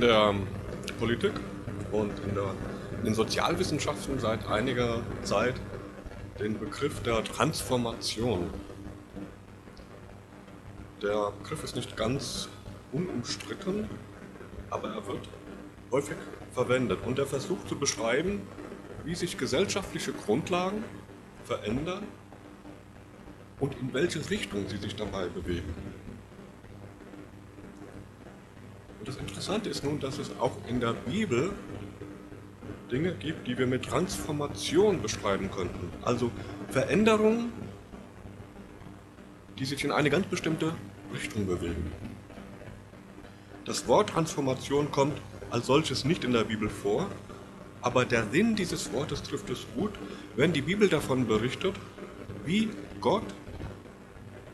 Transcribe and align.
in 0.00 0.06
der 0.06 0.34
Politik 0.98 1.32
und 1.92 2.10
in, 2.20 2.34
der, 2.34 2.54
in 3.00 3.04
den 3.04 3.14
Sozialwissenschaften 3.14 4.18
seit 4.18 4.46
einiger 4.46 5.02
Zeit 5.24 5.56
den 6.38 6.58
Begriff 6.58 7.02
der 7.02 7.22
Transformation. 7.22 8.48
Der 11.02 11.32
Begriff 11.42 11.64
ist 11.64 11.76
nicht 11.76 11.98
ganz 11.98 12.48
unumstritten, 12.92 13.90
aber 14.70 14.88
er 14.88 15.06
wird 15.06 15.28
häufig 15.90 16.16
verwendet 16.52 17.00
und 17.04 17.18
er 17.18 17.26
versucht 17.26 17.68
zu 17.68 17.78
beschreiben, 17.78 18.40
wie 19.04 19.14
sich 19.14 19.36
gesellschaftliche 19.36 20.14
Grundlagen 20.14 20.82
verändern 21.44 22.04
und 23.58 23.74
in 23.78 23.92
welche 23.92 24.30
Richtung 24.30 24.66
sie 24.66 24.78
sich 24.78 24.96
dabei 24.96 25.26
bewegen. 25.26 25.74
Und 28.99 28.99
das 29.10 29.18
Interessante 29.18 29.68
ist 29.68 29.82
nun, 29.82 29.98
dass 29.98 30.18
es 30.18 30.30
auch 30.38 30.52
in 30.68 30.78
der 30.78 30.92
Bibel 30.92 31.50
Dinge 32.92 33.12
gibt, 33.12 33.48
die 33.48 33.58
wir 33.58 33.66
mit 33.66 33.84
Transformation 33.84 35.02
beschreiben 35.02 35.50
könnten. 35.50 35.90
Also 36.02 36.30
Veränderungen, 36.68 37.52
die 39.58 39.64
sich 39.64 39.82
in 39.82 39.90
eine 39.90 40.10
ganz 40.10 40.26
bestimmte 40.26 40.74
Richtung 41.12 41.48
bewegen. 41.48 41.90
Das 43.64 43.88
Wort 43.88 44.10
Transformation 44.10 44.92
kommt 44.92 45.20
als 45.50 45.66
solches 45.66 46.04
nicht 46.04 46.22
in 46.22 46.32
der 46.32 46.44
Bibel 46.44 46.68
vor, 46.68 47.08
aber 47.82 48.04
der 48.04 48.28
Sinn 48.30 48.54
dieses 48.54 48.92
Wortes 48.92 49.24
trifft 49.24 49.50
es 49.50 49.66
gut, 49.74 49.90
wenn 50.36 50.52
die 50.52 50.62
Bibel 50.62 50.88
davon 50.88 51.26
berichtet, 51.26 51.74
wie 52.44 52.68
Gott 53.00 53.26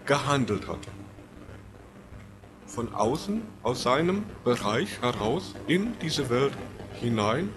gehandelt 0.07 0.67
hat 0.67 0.81
von 2.77 2.95
außen, 2.95 3.41
aus 3.63 3.83
seinem 3.83 4.25
Bereich 4.45 5.01
heraus 5.01 5.55
in 5.67 5.95
diese 6.03 6.29
Welt 6.29 6.53
hinein, 7.01 7.49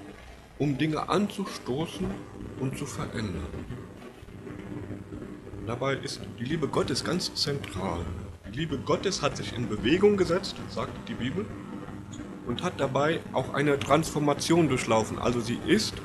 um 0.58 0.78
Dinge 0.78 1.10
anzustoßen 1.10 2.08
und 2.62 2.78
zu 2.78 2.86
verändern. 2.86 3.54
Dabei 5.68 5.96
ist 5.96 6.22
die 6.40 6.46
Liebe 6.46 6.70
Gottes 6.70 7.04
ganz 7.04 7.36
zentral. 7.36 8.00
Die 8.48 8.60
Liebe 8.60 8.78
Gottes 8.78 9.22
hat 9.22 9.36
sich 9.36 9.54
in 9.54 9.68
Bewegung 9.68 10.16
gesetzt, 10.16 10.56
sagt 10.70 11.10
die 11.10 11.16
Bibel, 11.16 11.46
und 12.48 12.64
hat 12.64 12.80
dabei 12.80 13.20
auch 13.34 13.54
eine 13.54 13.78
Transformation 13.78 14.70
durchlaufen. 14.70 15.20
Also 15.20 15.42
sie 15.42 15.60
ist 15.68 15.96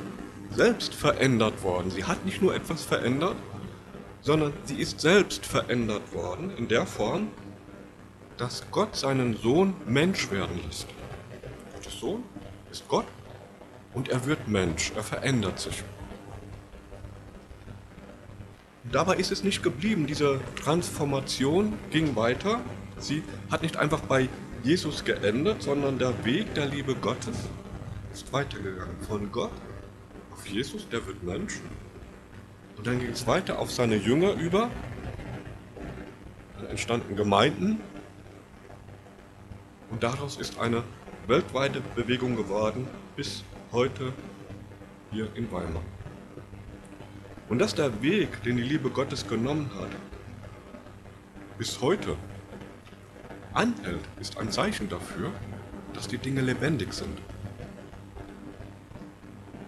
selbst 0.50 0.92
verändert 0.92 1.62
worden. 1.62 1.92
Sie 1.92 2.02
hat 2.02 2.24
nicht 2.24 2.42
nur 2.42 2.52
etwas 2.52 2.82
verändert, 2.84 3.36
sondern 4.22 4.52
sie 4.64 4.80
ist 4.80 5.00
selbst 5.00 5.46
verändert 5.46 6.12
worden 6.12 6.50
in 6.58 6.66
der 6.66 6.84
Form, 6.84 7.28
dass 8.36 8.64
Gott 8.70 8.96
seinen 8.96 9.36
Sohn 9.36 9.74
Mensch 9.86 10.30
werden 10.30 10.60
lässt. 10.66 10.86
Der 11.84 11.92
Sohn 11.92 12.22
ist 12.70 12.86
Gott 12.88 13.06
und 13.92 14.08
er 14.08 14.26
wird 14.26 14.48
Mensch, 14.48 14.92
er 14.96 15.02
verändert 15.02 15.60
sich. 15.60 15.84
Dabei 18.90 19.16
ist 19.16 19.32
es 19.32 19.42
nicht 19.42 19.62
geblieben, 19.62 20.06
diese 20.06 20.40
Transformation 20.62 21.72
ging 21.90 22.14
weiter. 22.16 22.60
Sie 22.98 23.22
hat 23.50 23.62
nicht 23.62 23.76
einfach 23.76 24.00
bei 24.00 24.28
Jesus 24.62 25.04
geendet, 25.04 25.62
sondern 25.62 25.98
der 25.98 26.24
Weg 26.24 26.54
der 26.54 26.66
Liebe 26.66 26.94
Gottes 26.94 27.36
ist 28.12 28.32
weitergegangen. 28.32 28.96
Von 29.08 29.32
Gott 29.32 29.50
auf 30.32 30.46
Jesus, 30.46 30.88
der 30.88 31.06
wird 31.06 31.22
Mensch. 31.22 31.60
Und 32.76 32.86
dann 32.86 32.98
ging 32.98 33.10
es 33.10 33.26
weiter 33.26 33.58
auf 33.58 33.70
seine 33.70 33.96
Jünger 33.96 34.34
über. 34.34 34.70
Dann 36.58 36.66
entstanden 36.66 37.16
Gemeinden, 37.16 37.80
und 39.90 40.02
daraus 40.02 40.36
ist 40.36 40.58
eine 40.58 40.82
weltweite 41.26 41.80
Bewegung 41.94 42.36
geworden, 42.36 42.86
bis 43.16 43.44
heute 43.72 44.12
hier 45.10 45.28
in 45.34 45.50
Weimar. 45.50 45.82
Und 47.48 47.58
dass 47.58 47.74
der 47.74 48.02
Weg, 48.02 48.42
den 48.42 48.56
die 48.56 48.62
Liebe 48.62 48.90
Gottes 48.90 49.26
genommen 49.26 49.70
hat, 49.78 49.90
bis 51.58 51.80
heute 51.80 52.16
anhält, 53.52 54.00
ist 54.20 54.38
ein 54.38 54.50
Zeichen 54.50 54.88
dafür, 54.88 55.30
dass 55.92 56.08
die 56.08 56.18
Dinge 56.18 56.40
lebendig 56.40 56.92
sind. 56.92 57.18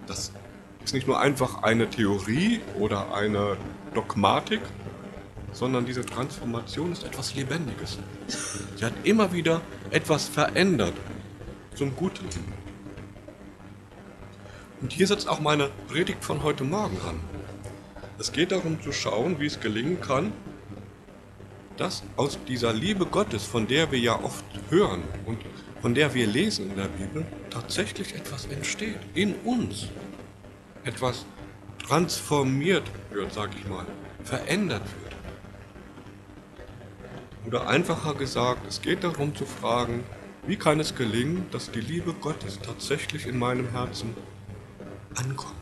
Das 0.05 0.31
ist 0.83 0.93
nicht 0.93 1.07
nur 1.07 1.19
einfach 1.19 1.63
eine 1.63 1.89
Theorie 1.89 2.61
oder 2.77 3.13
eine 3.13 3.57
Dogmatik, 3.93 4.61
sondern 5.57 5.87
diese 5.87 6.05
Transformation 6.05 6.91
ist 6.91 7.03
etwas 7.03 7.33
Lebendiges. 7.33 7.97
Sie 8.75 8.85
hat 8.85 8.93
immer 9.03 9.33
wieder 9.33 9.61
etwas 9.89 10.27
verändert 10.27 10.93
zum 11.73 11.95
Guten. 11.95 12.25
Und 14.81 14.93
hier 14.93 15.07
setzt 15.07 15.27
auch 15.27 15.39
meine 15.39 15.71
Predigt 15.87 16.23
von 16.23 16.43
heute 16.43 16.63
Morgen 16.63 16.97
an. 17.07 17.19
Es 18.19 18.31
geht 18.31 18.51
darum 18.51 18.79
zu 18.81 18.91
schauen, 18.91 19.39
wie 19.39 19.47
es 19.47 19.59
gelingen 19.59 19.99
kann, 19.99 20.31
dass 21.75 22.03
aus 22.17 22.37
dieser 22.47 22.73
Liebe 22.73 23.07
Gottes, 23.07 23.43
von 23.43 23.67
der 23.67 23.91
wir 23.91 23.99
ja 23.99 24.19
oft 24.23 24.45
hören 24.69 25.01
und 25.25 25.39
von 25.81 25.95
der 25.95 26.13
wir 26.13 26.27
lesen 26.27 26.69
in 26.69 26.77
der 26.77 26.87
Bibel, 26.87 27.25
tatsächlich 27.49 28.13
etwas 28.13 28.45
entsteht 28.45 28.99
in 29.15 29.33
uns. 29.43 29.87
Etwas 30.83 31.25
transformiert 31.83 32.83
wird, 33.11 33.33
sag 33.33 33.49
ich 33.55 33.67
mal, 33.67 33.85
verändert 34.23 34.83
wird. 35.01 35.06
Oder 37.47 37.65
einfacher 37.69 38.13
gesagt, 38.13 38.67
es 38.67 38.81
geht 38.81 39.05
darum 39.05 39.33
zu 39.33 39.45
fragen, 39.45 40.03
wie 40.45 40.57
kann 40.57 40.81
es 40.81 40.95
gelingen, 40.95 41.45
dass 41.51 41.71
die 41.71 41.79
Liebe 41.79 42.13
Gottes 42.13 42.59
tatsächlich 42.59 43.25
in 43.25 43.39
meinem 43.39 43.69
Herzen 43.69 44.13
ankommt. 45.15 45.55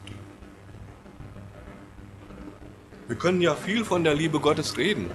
Wir 3.07 3.15
können 3.15 3.39
ja 3.39 3.53
viel 3.53 3.85
von 3.85 4.03
der 4.03 4.15
Liebe 4.15 4.39
Gottes 4.39 4.77
reden. 4.77 5.11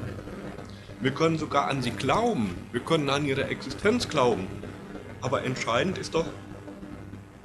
Wir 1.00 1.10
können 1.10 1.38
sogar 1.38 1.66
an 1.66 1.82
sie 1.82 1.90
glauben. 1.90 2.54
Wir 2.70 2.82
können 2.82 3.10
an 3.10 3.26
ihre 3.26 3.46
Existenz 3.46 4.08
glauben. 4.08 4.46
Aber 5.22 5.42
entscheidend 5.42 5.98
ist 5.98 6.14
doch, 6.14 6.26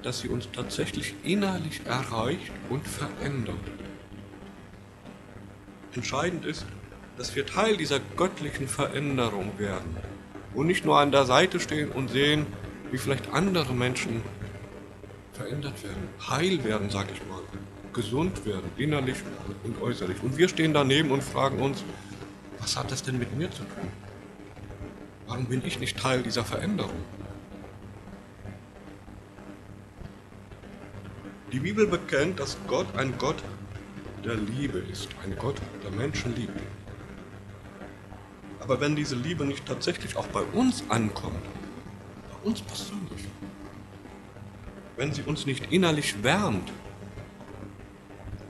dass 0.04 0.20
sie 0.20 0.30
uns 0.30 0.50
tatsächlich 0.52 1.16
innerlich 1.24 1.82
erreicht 1.88 2.52
und 2.70 2.88
verändert. 2.88 3.56
Entscheidend 5.96 6.46
ist, 6.46 6.68
dass 7.18 7.36
wir 7.36 7.46
Teil 7.46 7.78
dieser 7.78 8.00
göttlichen 8.18 8.68
Veränderung 8.68 9.58
werden 9.58 9.96
und 10.54 10.68
nicht 10.68 10.86
nur 10.86 11.00
an 11.00 11.12
der 11.12 11.26
Seite 11.26 11.60
stehen 11.60 11.92
und 11.92 12.10
sehen, 12.10 12.46
wie 12.92 12.98
vielleicht 12.98 13.32
andere 13.32 13.74
Menschen 13.74 14.22
verändert 15.34 15.84
werden, 15.84 16.08
heil 16.30 16.64
werden, 16.64 16.90
sag 16.90 17.08
ich 17.12 17.20
mal, 17.28 17.42
gesund 17.94 18.46
werden, 18.46 18.70
innerlich 18.78 19.18
und 19.64 19.82
äußerlich. 19.82 20.22
Und 20.22 20.38
wir 20.38 20.50
stehen 20.50 20.74
daneben 20.74 21.12
und 21.12 21.24
fragen 21.24 21.60
uns, 21.60 21.84
was 22.60 22.78
hat 22.78 22.92
das 22.92 23.04
denn 23.04 23.18
mit 23.18 23.36
mir 23.38 23.50
zu 23.52 23.64
tun? 23.64 23.88
Warum 25.28 25.46
bin 25.46 25.66
ich 25.66 25.80
nicht 25.80 25.98
Teil 25.98 26.22
dieser 26.22 26.44
Veränderung? 26.44 27.04
Die 31.52 31.60
Bibel 31.60 31.88
bekennt, 31.88 32.40
dass 32.40 32.58
Gott 32.68 32.88
ein 32.98 33.18
Gott 33.18 33.42
der 34.26 34.36
Liebe 34.36 34.80
ist, 34.80 35.10
ein 35.24 35.36
Gott, 35.38 35.56
der 35.84 35.92
Menschen 35.92 36.36
liebt. 36.36 36.60
Aber 38.66 38.82
wenn 38.82 38.96
diese 38.96 39.16
Liebe 39.16 39.46
nicht 39.46 39.64
tatsächlich 39.68 40.18
auch 40.18 40.26
bei 40.30 40.42
uns 40.42 40.84
ankommt, 40.90 41.36
bei 42.32 42.50
uns 42.50 42.64
persönlich, 42.64 43.26
wenn 44.98 45.14
sie 45.14 45.22
uns 45.22 45.46
nicht 45.46 45.72
innerlich 45.72 46.24
wärmt, 46.24 46.72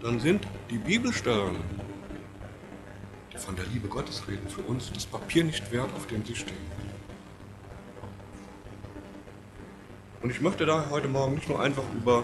dann 0.02 0.22
sind 0.22 0.48
die 0.70 0.78
Bibelstellen, 0.78 1.58
die 3.34 3.38
von 3.38 3.58
der 3.58 3.66
Liebe 3.66 3.90
Gottes 3.90 4.26
reden, 4.30 4.48
für 4.48 4.62
uns 4.62 4.90
das 4.94 5.06
Papier 5.06 5.44
nicht 5.44 5.70
wert, 5.74 5.90
auf 5.98 6.08
dem 6.08 6.24
sie 6.24 6.36
stehen. 6.38 6.56
Und 10.22 10.30
ich 10.30 10.40
möchte 10.40 10.66
da 10.66 10.86
heute 10.92 11.10
Morgen 11.10 11.36
nicht 11.36 11.50
nur 11.50 11.62
einfach 11.62 11.84
über 11.94 12.24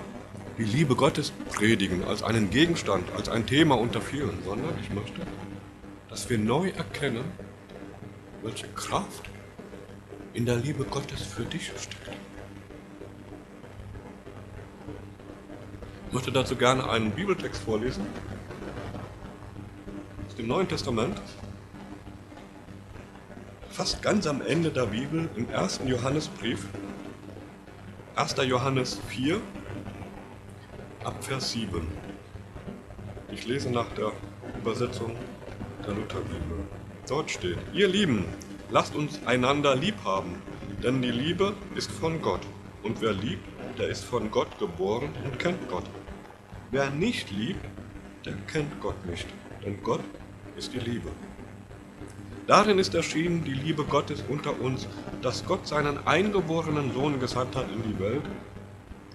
die 0.58 0.64
Liebe 0.64 0.96
Gottes 0.96 1.34
predigen, 1.50 2.06
als 2.06 2.24
einen 2.24 2.52
Gegenstand, 2.52 3.12
als 3.18 3.28
ein 3.28 3.46
Thema 3.46 3.78
unter 3.78 4.00
vielen, 4.00 4.42
sondern 4.46 4.80
ich 4.82 4.90
möchte, 4.92 5.28
dass 6.08 6.30
wir 6.30 6.38
neu 6.38 6.70
erkennen, 6.70 7.26
welche 8.44 8.68
Kraft 8.70 9.30
in 10.34 10.46
der 10.46 10.56
Liebe 10.56 10.84
Gottes 10.86 11.22
für 11.22 11.44
dich 11.44 11.68
steckt. 11.68 12.18
Ich 16.08 16.14
möchte 16.14 16.32
dazu 16.32 16.56
gerne 16.56 16.90
einen 16.90 17.12
Bibeltext 17.12 17.64
vorlesen 17.64 18.06
aus 20.28 20.36
dem 20.36 20.48
Neuen 20.48 20.68
Testament, 20.68 21.22
fast 23.70 24.02
ganz 24.02 24.28
am 24.28 24.42
Ende 24.42 24.72
der 24.72 24.88
Bibel 24.88 25.30
im 25.36 25.50
ersten 25.50 25.88
Johannesbrief, 25.88 26.66
1. 28.16 28.36
Johannes 28.46 29.00
4, 29.08 29.40
ab 31.04 31.24
Vers 31.24 31.52
7. 31.52 31.88
Ich 33.32 33.46
lese 33.46 33.70
nach 33.70 33.88
der 33.94 34.12
Übersetzung 34.58 35.16
der 35.86 35.94
Lutherbibel. 35.94 36.81
Dort 37.12 37.30
steht, 37.30 37.58
ihr 37.74 37.90
Lieben, 37.90 38.24
lasst 38.70 38.96
uns 38.96 39.20
einander 39.26 39.76
lieb 39.76 39.96
haben, 40.06 40.42
denn 40.82 41.02
die 41.02 41.12
Liebe 41.12 41.54
ist 41.76 41.92
von 41.92 42.22
Gott. 42.22 42.40
Und 42.84 43.02
wer 43.02 43.12
liebt, 43.12 43.46
der 43.78 43.90
ist 43.90 44.06
von 44.06 44.32
Gott 44.32 44.58
geboren 44.60 45.10
und 45.26 45.38
kennt 45.38 45.68
Gott. 45.70 45.84
Wer 46.72 46.90
nicht 46.90 47.30
liebt, 47.30 47.66
der 48.26 48.36
kennt 48.48 48.80
Gott 48.80 49.06
nicht, 49.06 49.28
denn 49.62 49.84
Gott 49.84 50.00
ist 50.56 50.74
die 50.74 50.80
Liebe. 50.80 51.10
Darin 52.48 52.80
ist 52.80 52.96
erschienen 52.96 53.44
die 53.44 53.56
Liebe 53.56 53.84
Gottes 53.84 54.24
unter 54.30 54.62
uns, 54.62 54.88
dass 55.22 55.46
Gott 55.46 55.68
seinen 55.68 56.08
eingeborenen 56.08 56.94
Sohn 56.94 57.20
gesandt 57.20 57.58
hat 57.58 57.66
in 57.74 57.84
die 57.84 58.00
Welt, 58.00 58.24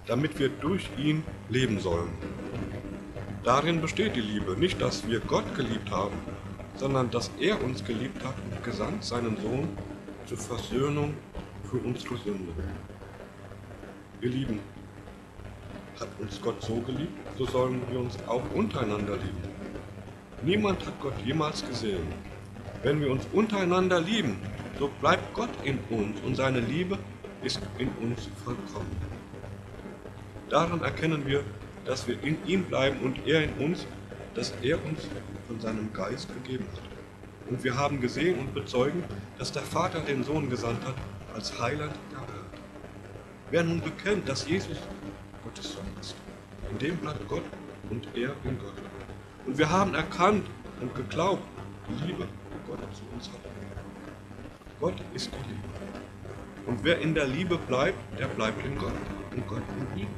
damit 0.05 0.39
wir 0.39 0.51
durch 0.51 0.91
ihn 0.99 1.25
leben 1.49 1.81
sollen. 1.81 2.11
Darin 3.43 3.81
besteht 3.81 4.17
die 4.17 4.21
Liebe, 4.21 4.55
nicht 4.55 4.83
dass 4.83 5.09
wir 5.09 5.21
Gott 5.21 5.55
geliebt 5.55 5.91
haben, 5.91 6.19
sondern 6.77 7.11
dass 7.11 7.31
er 7.41 7.63
uns 7.63 7.85
geliebt 7.85 8.25
hat 8.25 8.35
und 8.51 8.63
gesandt 8.65 9.05
seinen 9.05 9.37
Sohn 9.37 9.69
zur 10.27 10.39
Versöhnung 10.39 11.15
für 11.71 11.79
unsere 11.79 12.17
Sünde. 12.19 12.53
Ihr 14.21 14.31
Lieben, 14.31 14.61
hat 16.01 16.09
uns 16.19 16.41
Gott 16.41 16.63
so 16.63 16.77
geliebt, 16.81 17.19
so 17.39 17.47
sollen 17.47 17.81
wir 17.91 18.01
uns 18.01 18.17
auch 18.27 18.43
untereinander 18.55 19.17
lieben. 19.17 19.43
Niemand 20.43 20.85
hat 20.87 21.01
Gott 21.01 21.15
jemals 21.25 21.67
gesehen. 21.67 22.07
Wenn 22.83 23.01
wir 23.01 23.11
uns 23.11 23.27
untereinander 23.33 24.01
lieben, 24.01 24.37
so 24.79 24.91
bleibt 25.01 25.35
Gott 25.35 25.51
in 25.65 25.79
uns 25.91 26.21
und 26.21 26.37
seine 26.37 26.61
Liebe 26.61 26.99
ist 27.43 27.61
in 27.79 27.89
uns 28.03 28.29
vollkommen. 28.45 28.95
Daran 30.51 30.83
erkennen 30.83 31.27
wir, 31.27 31.43
dass 31.85 32.07
wir 32.07 32.23
in 32.23 32.37
ihm 32.47 32.65
bleiben 32.65 33.01
und 33.01 33.27
er 33.27 33.43
in 33.45 33.53
uns, 33.55 33.87
dass 34.35 34.53
er 34.63 34.85
uns 34.85 35.09
von 35.57 35.61
seinem 35.61 35.93
Geist 35.93 36.29
gegeben 36.35 36.67
hat. 36.75 37.51
Und 37.51 37.65
wir 37.65 37.77
haben 37.77 38.01
gesehen 38.01 38.39
und 38.39 38.53
bezeugen, 38.53 39.05
dass 39.39 39.53
der 39.53 39.63
Vater 39.63 40.01
den 40.01 40.25
Sohn 40.25 40.51
gesandt 40.51 40.85
hat 40.85 40.95
als 41.35 41.59
Heiland 41.61 41.95
der 42.11 42.21
Welt. 42.21 42.61
Wer 43.51 43.65
nun 43.65 43.81
bekennt, 43.81 44.29
dass 44.29 44.47
Jesus 44.47 44.77
Gottes 45.45 45.73
Sohn 45.73 45.87
ist, 46.01 46.15
in 46.71 46.79
dem 46.79 46.97
bleibt 46.97 47.27
Gott 47.29 47.45
und 47.89 48.07
er 48.15 48.35
in 48.45 48.59
Gott. 48.59 48.75
Und 49.47 49.57
wir 49.57 49.71
haben 49.71 49.95
erkannt 49.95 50.47
und 50.81 50.95
geglaubt, 50.95 51.43
die 51.89 52.07
Liebe, 52.07 52.27
Gott 52.67 52.81
zu 52.95 53.03
uns 53.15 53.29
hat. 53.29 53.41
Gott 54.81 54.97
ist 55.15 55.31
die 55.31 55.49
Liebe. 55.49 55.69
Und 56.67 56.83
wer 56.83 56.99
in 57.01 57.15
der 57.15 57.27
Liebe 57.27 57.57
bleibt, 57.57 57.99
der 58.19 58.27
bleibt 58.27 58.63
in 58.67 58.77
Gott 58.77 58.93
und 59.31 59.47
Gott 59.47 59.63
in 59.95 60.01
ihm. 60.03 60.09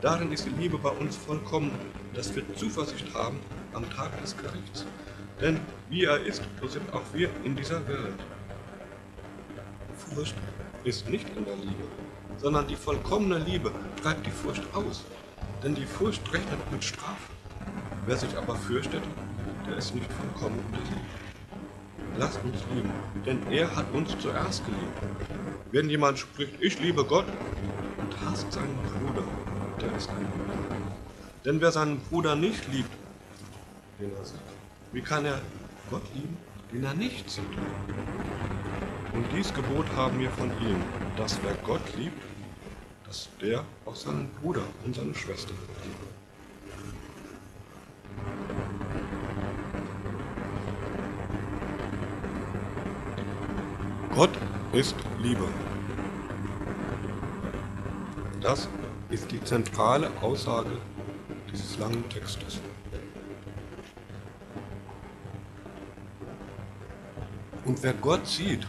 Darin 0.00 0.30
ist 0.30 0.44
die 0.44 0.60
Liebe 0.60 0.78
bei 0.78 0.90
uns 0.90 1.16
vollkommen, 1.16 1.72
dass 2.14 2.36
wir 2.36 2.44
Zuversicht 2.54 3.12
haben 3.14 3.40
am 3.72 3.88
Tag 3.90 4.20
des 4.20 4.36
Gerichts. 4.36 4.86
Denn 5.40 5.60
wie 5.88 6.04
er 6.04 6.20
ist, 6.24 6.42
so 6.60 6.66
sind 6.68 6.92
auch 6.92 7.02
wir 7.12 7.30
in 7.44 7.54
dieser 7.54 7.86
Welt. 7.86 8.18
Furcht 9.96 10.34
ist 10.84 11.08
nicht 11.08 11.28
in 11.36 11.44
der 11.44 11.56
Liebe, 11.56 11.84
sondern 12.38 12.66
die 12.66 12.76
vollkommene 12.76 13.38
Liebe 13.38 13.70
treibt 14.02 14.26
die 14.26 14.30
Furcht 14.30 14.62
aus. 14.74 15.04
Denn 15.62 15.74
die 15.74 15.86
Furcht 15.86 16.22
rechnet 16.32 16.72
mit 16.72 16.82
Strafe. 16.82 17.32
Wer 18.06 18.16
sich 18.16 18.36
aber 18.36 18.54
fürchtet, 18.54 19.02
der 19.66 19.76
ist 19.76 19.94
nicht 19.94 20.10
vollkommen 20.12 20.58
in 20.66 20.72
der 20.72 20.80
Liebe. 20.80 21.18
Lasst 22.18 22.40
uns 22.42 22.64
lieben, 22.74 22.90
denn 23.26 23.40
er 23.50 23.76
hat 23.76 23.86
uns 23.92 24.16
zuerst 24.18 24.64
geliebt. 24.64 24.98
Wenn 25.70 25.88
jemand 25.88 26.18
spricht, 26.18 26.54
ich 26.60 26.80
liebe 26.80 27.04
Gott 27.04 27.26
und 27.98 28.28
hasst 28.28 28.50
seinen 28.52 28.76
Bruder, 28.76 29.22
der 29.80 29.96
ist 29.96 30.10
ein 30.10 30.26
Lügner. 30.36 30.96
Denn 31.44 31.60
wer 31.60 31.70
seinen 31.70 32.00
Bruder 32.00 32.34
nicht 32.34 32.66
liebt, 32.72 32.90
den 33.98 34.14
er 34.16 34.24
sieht, 34.24 34.40
wie 34.92 35.00
kann 35.00 35.24
er 35.24 35.40
Gott 35.90 36.02
lieben, 36.14 36.36
den 36.72 36.84
er 36.84 36.94
nicht 36.94 37.28
sieht? 37.30 37.44
Und 39.12 39.24
dies 39.34 39.52
Gebot 39.52 39.86
haben 39.96 40.18
wir 40.20 40.30
von 40.30 40.50
ihm, 40.60 40.80
dass 41.16 41.38
wer 41.42 41.54
Gott 41.64 41.82
liebt, 41.96 42.22
dass 43.06 43.28
der 43.40 43.64
auch 43.84 43.96
seinen 43.96 44.30
Bruder 44.40 44.62
und 44.84 44.94
seine 44.94 45.14
Schwester 45.14 45.54
liebt. 45.84 46.18
Gott 54.14 54.30
ist 54.72 54.96
Liebe. 55.20 55.46
Das 58.40 58.68
ist 59.10 59.30
die 59.30 59.42
zentrale 59.42 60.10
Aussage 60.20 60.76
dieses 61.50 61.78
langen 61.78 62.08
Textes. 62.08 62.60
Wer 67.80 67.92
Gott 67.92 68.26
sieht 68.26 68.66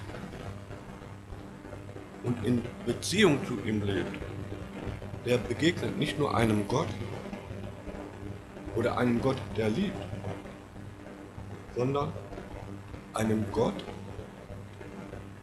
und 2.24 2.46
in 2.46 2.62
Beziehung 2.86 3.44
zu 3.48 3.58
ihm 3.66 3.82
lebt, 3.82 4.16
der 5.26 5.40
begegnet 5.40 5.98
nicht 5.98 6.20
nur 6.20 6.36
einem 6.36 6.68
Gott 6.68 6.88
oder 8.76 9.00
einem 9.00 9.20
Gott, 9.20 9.38
der 9.58 9.70
liebt, 9.70 9.98
sondern 11.76 12.14
einem 13.16 13.46
Gott, 13.52 13.84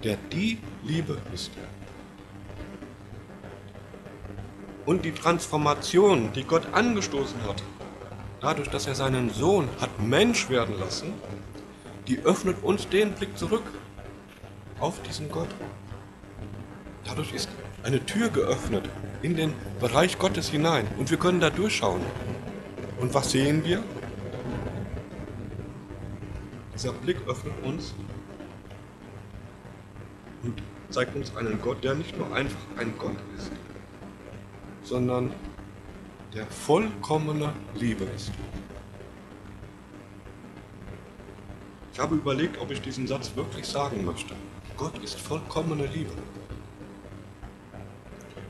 der 0.05 0.17
die 0.33 0.59
Liebe 0.85 1.19
ist. 1.35 1.51
Und 4.85 5.05
die 5.05 5.13
Transformation, 5.13 6.33
die 6.35 6.45
Gott 6.45 6.73
angestoßen 6.73 7.43
hat, 7.49 7.65
dadurch, 8.41 8.69
dass 8.69 8.87
er 8.87 8.95
seinen 8.95 9.31
Sohn 9.31 9.69
hat 9.81 10.01
Mensch 10.01 10.49
werden 10.49 10.79
lassen, 10.79 11.13
die 12.09 12.21
öffnet 12.21 12.63
uns 12.63 12.89
den 12.89 13.13
Blick 13.13 13.37
zurück 13.37 13.65
auf 14.81 15.01
diesen 15.03 15.31
Gott. 15.31 15.49
Dadurch 17.05 17.33
ist 17.33 17.49
eine 17.83 18.05
Tür 18.05 18.29
geöffnet 18.29 18.89
in 19.23 19.37
den 19.37 19.53
Bereich 19.81 20.19
Gottes 20.19 20.49
hinein 20.49 20.87
und 20.99 21.11
wir 21.11 21.19
können 21.19 21.41
da 21.41 21.51
durchschauen. 21.51 22.01
Und 23.01 23.15
was 23.15 23.31
sehen 23.31 23.65
wir? 23.65 23.83
Dieser 26.75 26.93
Blick 26.93 27.19
öffnet 27.27 27.55
uns 27.63 27.95
und 30.43 30.63
zeigt 30.91 31.17
uns 31.17 31.35
einen 31.37 31.61
Gott, 31.61 31.83
der 31.83 31.95
nicht 31.95 32.17
nur 32.17 32.35
einfach 32.35 32.59
ein 32.77 32.93
Gott 32.99 33.17
ist, 33.37 33.51
sondern 34.83 35.33
der 36.35 36.47
vollkommene 36.47 37.53
Liebe 37.75 38.05
ist. 38.15 38.31
Ich 41.97 42.03
habe 42.03 42.17
überlegt, 42.17 42.61
ob 42.61 42.71
ich 42.71 42.83
diesen 42.83 43.07
Satz 43.07 43.35
wirklich 43.37 43.67
sagen 43.67 44.05
möchte. 44.05 44.35
Gott 44.77 45.03
ist 45.03 45.19
vollkommene 45.19 45.87
Liebe. 45.87 46.13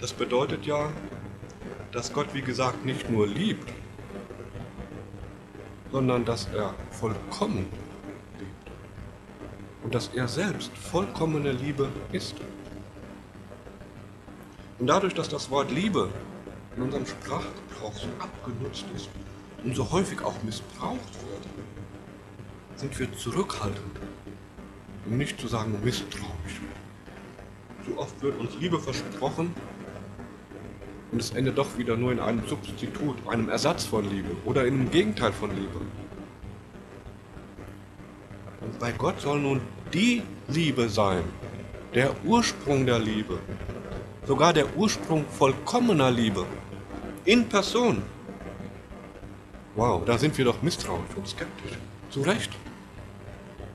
Das 0.01 0.13
bedeutet 0.13 0.67
ja, 0.67 0.91
dass 1.93 2.13
Gott, 2.13 2.27
wie 2.35 2.43
gesagt, 2.43 2.85
nicht 2.85 3.09
nur 3.09 3.25
liebt, 3.25 3.73
sondern 5.93 6.25
dass 6.25 6.49
er 6.57 6.75
vollkommen 6.91 7.69
liebt. 8.41 8.71
Und 9.85 9.95
dass 9.95 10.09
er 10.09 10.27
selbst 10.27 10.77
vollkommene 10.77 11.53
Liebe 11.53 11.89
ist. 12.11 12.35
Und 14.81 14.89
dadurch, 14.89 15.15
dass 15.15 15.29
das 15.29 15.49
Wort 15.51 15.71
Liebe 15.71 16.09
in 16.77 16.83
unserem 16.83 17.07
Sprachgebrauch 17.07 17.95
so 17.95 18.09
abgenutzt 18.19 18.87
ist 18.97 19.09
und 19.63 19.77
so 19.77 19.89
häufig 19.93 20.21
auch 20.25 20.43
missbraucht 20.43 21.15
wird, 21.31 21.47
sind 22.77 22.99
wir 22.99 23.13
zurückhaltend, 23.17 23.99
um 25.07 25.17
nicht 25.17 25.41
zu 25.41 25.49
sagen 25.49 25.79
misstrauisch. 25.83 26.61
So 27.89 27.99
oft 27.99 28.21
wird 28.23 28.39
uns 28.39 28.55
Liebe 28.61 28.79
versprochen 28.79 29.55
und 31.13 31.21
es 31.21 31.31
endet 31.31 31.57
doch 31.57 31.79
wieder 31.79 31.97
nur 31.97 32.13
in 32.13 32.21
einem 32.21 32.47
Substitut, 32.47 33.17
einem 33.29 33.49
Ersatz 33.49 33.85
von 33.85 34.09
Liebe 34.09 34.37
oder 34.45 34.67
in 34.67 34.75
einem 34.75 34.91
Gegenteil 34.91 35.33
von 35.33 35.51
Liebe. 35.51 35.81
Und 38.61 38.79
bei 38.79 38.93
Gott 38.93 39.21
soll 39.21 39.41
nun 39.41 39.61
die 39.93 40.23
Liebe 40.49 40.89
sein, 40.89 41.23
der 41.95 42.11
Ursprung 42.25 42.85
der 42.85 42.99
Liebe, 42.99 43.39
sogar 44.27 44.53
der 44.53 44.77
Ursprung 44.77 45.25
vollkommener 45.31 46.11
Liebe, 46.11 46.45
in 47.25 47.49
Person. 47.49 48.03
Wow, 49.77 50.05
da 50.05 50.19
sind 50.19 50.37
wir 50.37 50.45
doch 50.45 50.61
misstrauisch 50.63 51.15
und 51.17 51.29
skeptisch. 51.29 51.79
Zu 52.11 52.23
Recht. 52.23 52.51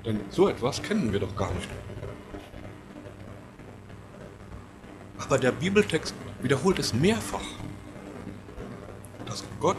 Denn 0.06 0.20
so 0.30 0.48
etwas 0.48 0.82
kennen 0.82 1.12
wir 1.12 1.20
doch 1.20 1.36
gar 1.36 1.54
nicht. 1.54 1.70
Aber 5.20 5.38
der 5.38 5.52
Bibeltext 5.52 6.16
wiederholt 6.42 6.80
es 6.80 6.94
mehrfach, 6.94 7.46
dass 9.26 9.44
Gott 9.60 9.78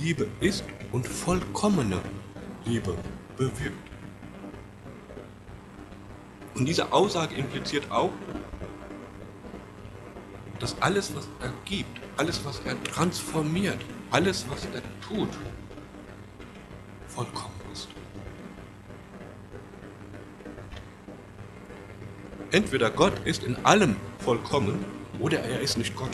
Liebe 0.00 0.26
ist 0.40 0.64
und 0.92 1.06
vollkommene 1.06 2.00
Liebe 2.64 2.96
bewirkt. 3.36 3.90
Und 6.54 6.64
diese 6.64 6.90
Aussage 6.92 7.34
impliziert 7.34 7.90
auch, 7.90 8.10
dass 10.58 10.80
alles, 10.80 11.14
was 11.14 11.28
er 11.40 11.52
gibt, 11.66 12.00
alles, 12.16 12.42
was 12.44 12.60
er 12.64 12.82
transformiert, 12.82 13.78
alles, 14.10 14.46
was 14.48 14.66
er 14.72 14.82
tut, 15.06 15.28
vollkommen 17.08 17.55
Entweder 22.52 22.90
Gott 22.90 23.14
ist 23.24 23.42
in 23.42 23.56
allem 23.64 23.96
vollkommen 24.20 24.84
oder 25.18 25.40
er 25.40 25.60
ist 25.60 25.76
nicht 25.78 25.96
Gott. 25.96 26.10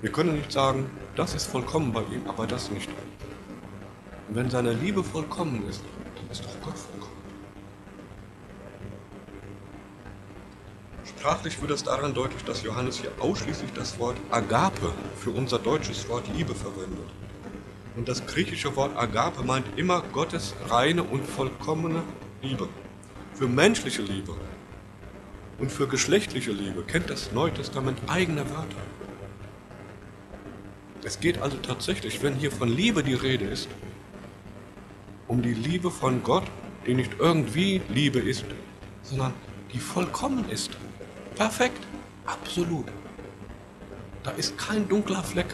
Wir 0.00 0.12
können 0.12 0.34
nicht 0.34 0.52
sagen, 0.52 0.88
das 1.16 1.34
ist 1.34 1.46
vollkommen 1.46 1.92
bei 1.92 2.02
ihm, 2.02 2.22
aber 2.28 2.46
das 2.46 2.70
nicht. 2.70 2.88
Und 4.28 4.36
wenn 4.36 4.50
seine 4.50 4.72
Liebe 4.72 5.02
vollkommen 5.02 5.66
ist, 5.68 5.82
dann 6.16 6.30
ist 6.30 6.44
auch 6.44 6.64
Gott 6.64 6.78
vollkommen. 6.78 7.14
Sprachlich 11.04 11.60
wird 11.60 11.70
es 11.72 11.82
daran 11.82 12.14
deutlich, 12.14 12.44
dass 12.44 12.62
Johannes 12.62 12.98
hier 12.98 13.10
ausschließlich 13.18 13.72
das 13.72 13.98
Wort 13.98 14.16
Agape 14.30 14.92
für 15.16 15.30
unser 15.30 15.58
deutsches 15.58 16.08
Wort 16.08 16.24
Liebe 16.36 16.54
verwendet. 16.54 17.08
Und 17.96 18.08
das 18.08 18.24
griechische 18.26 18.76
Wort 18.76 18.96
Agape 18.96 19.42
meint 19.42 19.66
immer 19.76 20.02
Gottes 20.12 20.54
reine 20.68 21.02
und 21.02 21.26
vollkommene 21.26 22.02
Liebe. 22.42 22.68
Für 23.34 23.48
menschliche 23.48 24.02
Liebe 24.02 24.36
und 25.58 25.72
für 25.72 25.88
geschlechtliche 25.88 26.52
Liebe 26.52 26.84
kennt 26.84 27.10
das 27.10 27.32
Neue 27.32 27.52
Testament 27.52 27.98
eigene 28.06 28.48
Wörter. 28.48 28.76
Es 31.02 31.18
geht 31.18 31.42
also 31.42 31.56
tatsächlich, 31.56 32.22
wenn 32.22 32.36
hier 32.36 32.52
von 32.52 32.68
Liebe 32.68 33.02
die 33.02 33.14
Rede 33.14 33.46
ist, 33.46 33.68
um 35.26 35.42
die 35.42 35.52
Liebe 35.52 35.90
von 35.90 36.22
Gott, 36.22 36.44
die 36.86 36.94
nicht 36.94 37.10
irgendwie 37.18 37.82
Liebe 37.88 38.20
ist, 38.20 38.44
sondern 39.02 39.34
die 39.72 39.80
vollkommen 39.80 40.48
ist. 40.48 40.70
Perfekt, 41.34 41.82
absolut. 42.26 42.86
Da 44.22 44.30
ist 44.30 44.56
kein 44.56 44.88
dunkler 44.88 45.24
Fleck. 45.24 45.52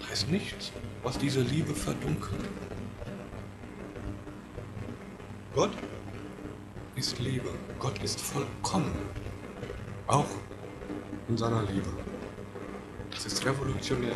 Da 0.00 0.12
ist 0.14 0.30
nichts, 0.30 0.72
was 1.02 1.18
diese 1.18 1.42
Liebe 1.42 1.74
verdunkelt. 1.74 2.40
Gott 5.58 5.76
ist 6.94 7.18
Liebe. 7.18 7.48
Gott 7.80 8.00
ist 8.04 8.20
vollkommen. 8.20 8.94
Auch 10.06 10.28
in 11.28 11.36
seiner 11.36 11.62
Liebe. 11.62 11.88
Das 13.10 13.26
ist 13.26 13.44
revolutionär. 13.44 14.14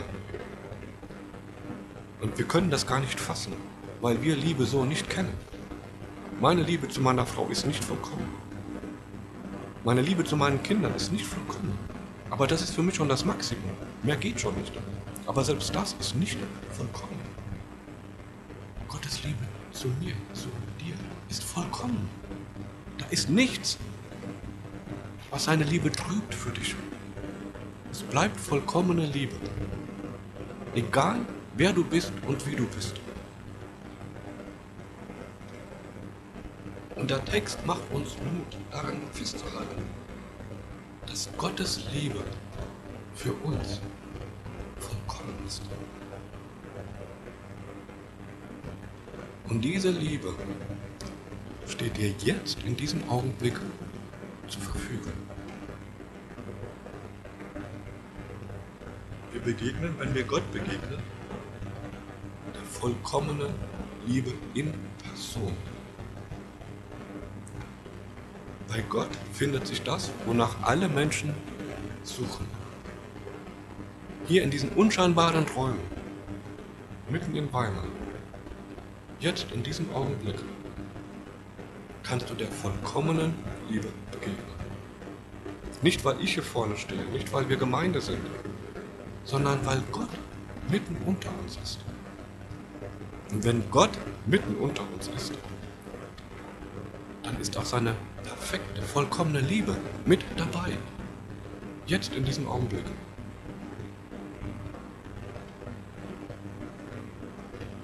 Und 2.20 2.38
wir 2.38 2.44
können 2.44 2.70
das 2.70 2.87
gar 2.87 3.00
nicht 3.00 3.18
fassen, 3.18 3.54
weil 4.00 4.22
wir 4.22 4.37
Liebe 4.37 4.64
so 4.64 4.84
nicht 4.84 5.11
kennen. 5.11 5.34
Meine 6.40 6.62
Liebe 6.62 6.87
zu 6.88 7.00
meiner 7.00 7.26
Frau 7.26 7.49
ist 7.49 7.66
nicht 7.66 7.82
vollkommen. 7.82 8.28
Meine 9.82 10.02
Liebe 10.02 10.22
zu 10.22 10.37
meinen 10.37 10.62
Kindern 10.62 10.94
ist 10.94 11.11
nicht 11.11 11.26
vollkommen. 11.26 11.76
Aber 12.30 12.46
das 12.46 12.62
ist 12.62 12.72
für 12.72 12.84
mich 12.84 12.94
schon 12.94 13.08
das 13.08 13.25
Maximum. 13.25 13.72
Mehr 14.04 14.16
geht 14.16 14.40
schon 14.40 14.54
nicht. 14.54 14.72
Aber 15.26 15.42
selbst 15.42 15.75
das 15.75 15.96
ist 15.99 16.14
nicht 16.14 16.38
vollkommen. 16.70 17.18
Gottes 18.87 19.25
Liebe 19.25 19.44
zu 19.72 19.88
mir, 19.88 20.14
zu 20.34 20.46
dir, 20.46 20.62
ist 21.32 21.44
vollkommen. 21.44 22.10
Da 22.98 23.06
ist 23.06 23.30
nichts, 23.30 23.78
was 25.30 25.44
seine 25.44 25.64
Liebe 25.64 25.90
trübt 25.90 26.34
für 26.34 26.50
dich. 26.50 26.74
Es 27.90 28.02
bleibt 28.02 28.38
vollkommene 28.38 29.06
Liebe. 29.06 29.36
Egal, 30.74 31.20
wer 31.56 31.72
du 31.72 31.84
bist 31.84 32.12
und 32.26 32.46
wie 32.46 32.54
du 32.54 32.66
bist. 32.66 33.00
Und 36.96 37.08
der 37.08 37.24
Text 37.24 37.64
macht 37.64 37.90
uns 37.92 38.10
Mut, 38.18 38.52
daran 38.70 38.98
festzuhalten, 39.12 39.84
dass 41.06 41.30
Gottes 41.38 41.80
Liebe 41.94 42.22
für 43.14 43.32
uns 43.32 43.80
vollkommen 44.78 45.38
ist. 45.46 45.62
Und 49.48 49.62
diese 49.62 49.90
Liebe 49.90 50.34
steht 51.72 51.96
dir 51.96 52.14
jetzt 52.22 52.62
in 52.64 52.76
diesem 52.76 53.08
Augenblick 53.08 53.58
zur 54.46 54.60
Verfügung. 54.60 55.12
Wir 59.32 59.40
begegnen, 59.40 59.94
wenn 59.98 60.14
wir 60.14 60.24
Gott 60.24 60.48
begegnen, 60.52 61.02
der 62.54 62.62
vollkommenen 62.62 63.54
Liebe 64.06 64.34
in 64.52 64.74
Person. 65.02 65.56
Bei 68.68 68.82
Gott 68.90 69.08
findet 69.32 69.66
sich 69.66 69.82
das, 69.82 70.10
wonach 70.26 70.54
alle 70.62 70.88
Menschen 70.90 71.32
suchen. 72.02 72.46
Hier 74.26 74.42
in 74.42 74.50
diesen 74.50 74.68
unscheinbaren 74.70 75.46
Träumen, 75.46 75.80
mitten 77.08 77.34
in 77.34 77.50
Weimar, 77.50 77.86
jetzt 79.20 79.46
in 79.52 79.62
diesem 79.62 79.90
Augenblick, 79.94 80.36
kannst 82.02 82.28
du 82.30 82.35
der 82.35 82.49
vollkommenen 82.49 83.35
Liebe 83.68 83.88
begegnen. 84.11 84.52
Nicht, 85.82 86.04
weil 86.04 86.21
ich 86.21 86.35
hier 86.35 86.42
vorne 86.42 86.76
stehe, 86.76 87.04
nicht, 87.06 87.32
weil 87.32 87.49
wir 87.49 87.56
Gemeinde 87.56 88.00
sind, 88.00 88.21
sondern 89.25 89.64
weil 89.66 89.82
Gott 89.90 90.11
mitten 90.71 90.97
unter 91.06 91.30
uns 91.42 91.59
ist. 91.62 91.80
Und 93.32 93.44
wenn 93.44 93.68
Gott 93.71 93.90
mitten 94.26 94.54
unter 94.56 94.82
uns 94.92 95.09
ist, 95.09 95.32
dann 97.23 97.40
ist 97.40 97.56
auch 97.56 97.64
seine 97.64 97.94
perfekte, 98.23 98.82
vollkommene 98.82 99.40
Liebe 99.40 99.76
mit 100.04 100.25
dabei. 100.37 100.76
Jetzt 101.87 102.14
in 102.14 102.25
diesem 102.25 102.47
Augenblick. 102.47 102.85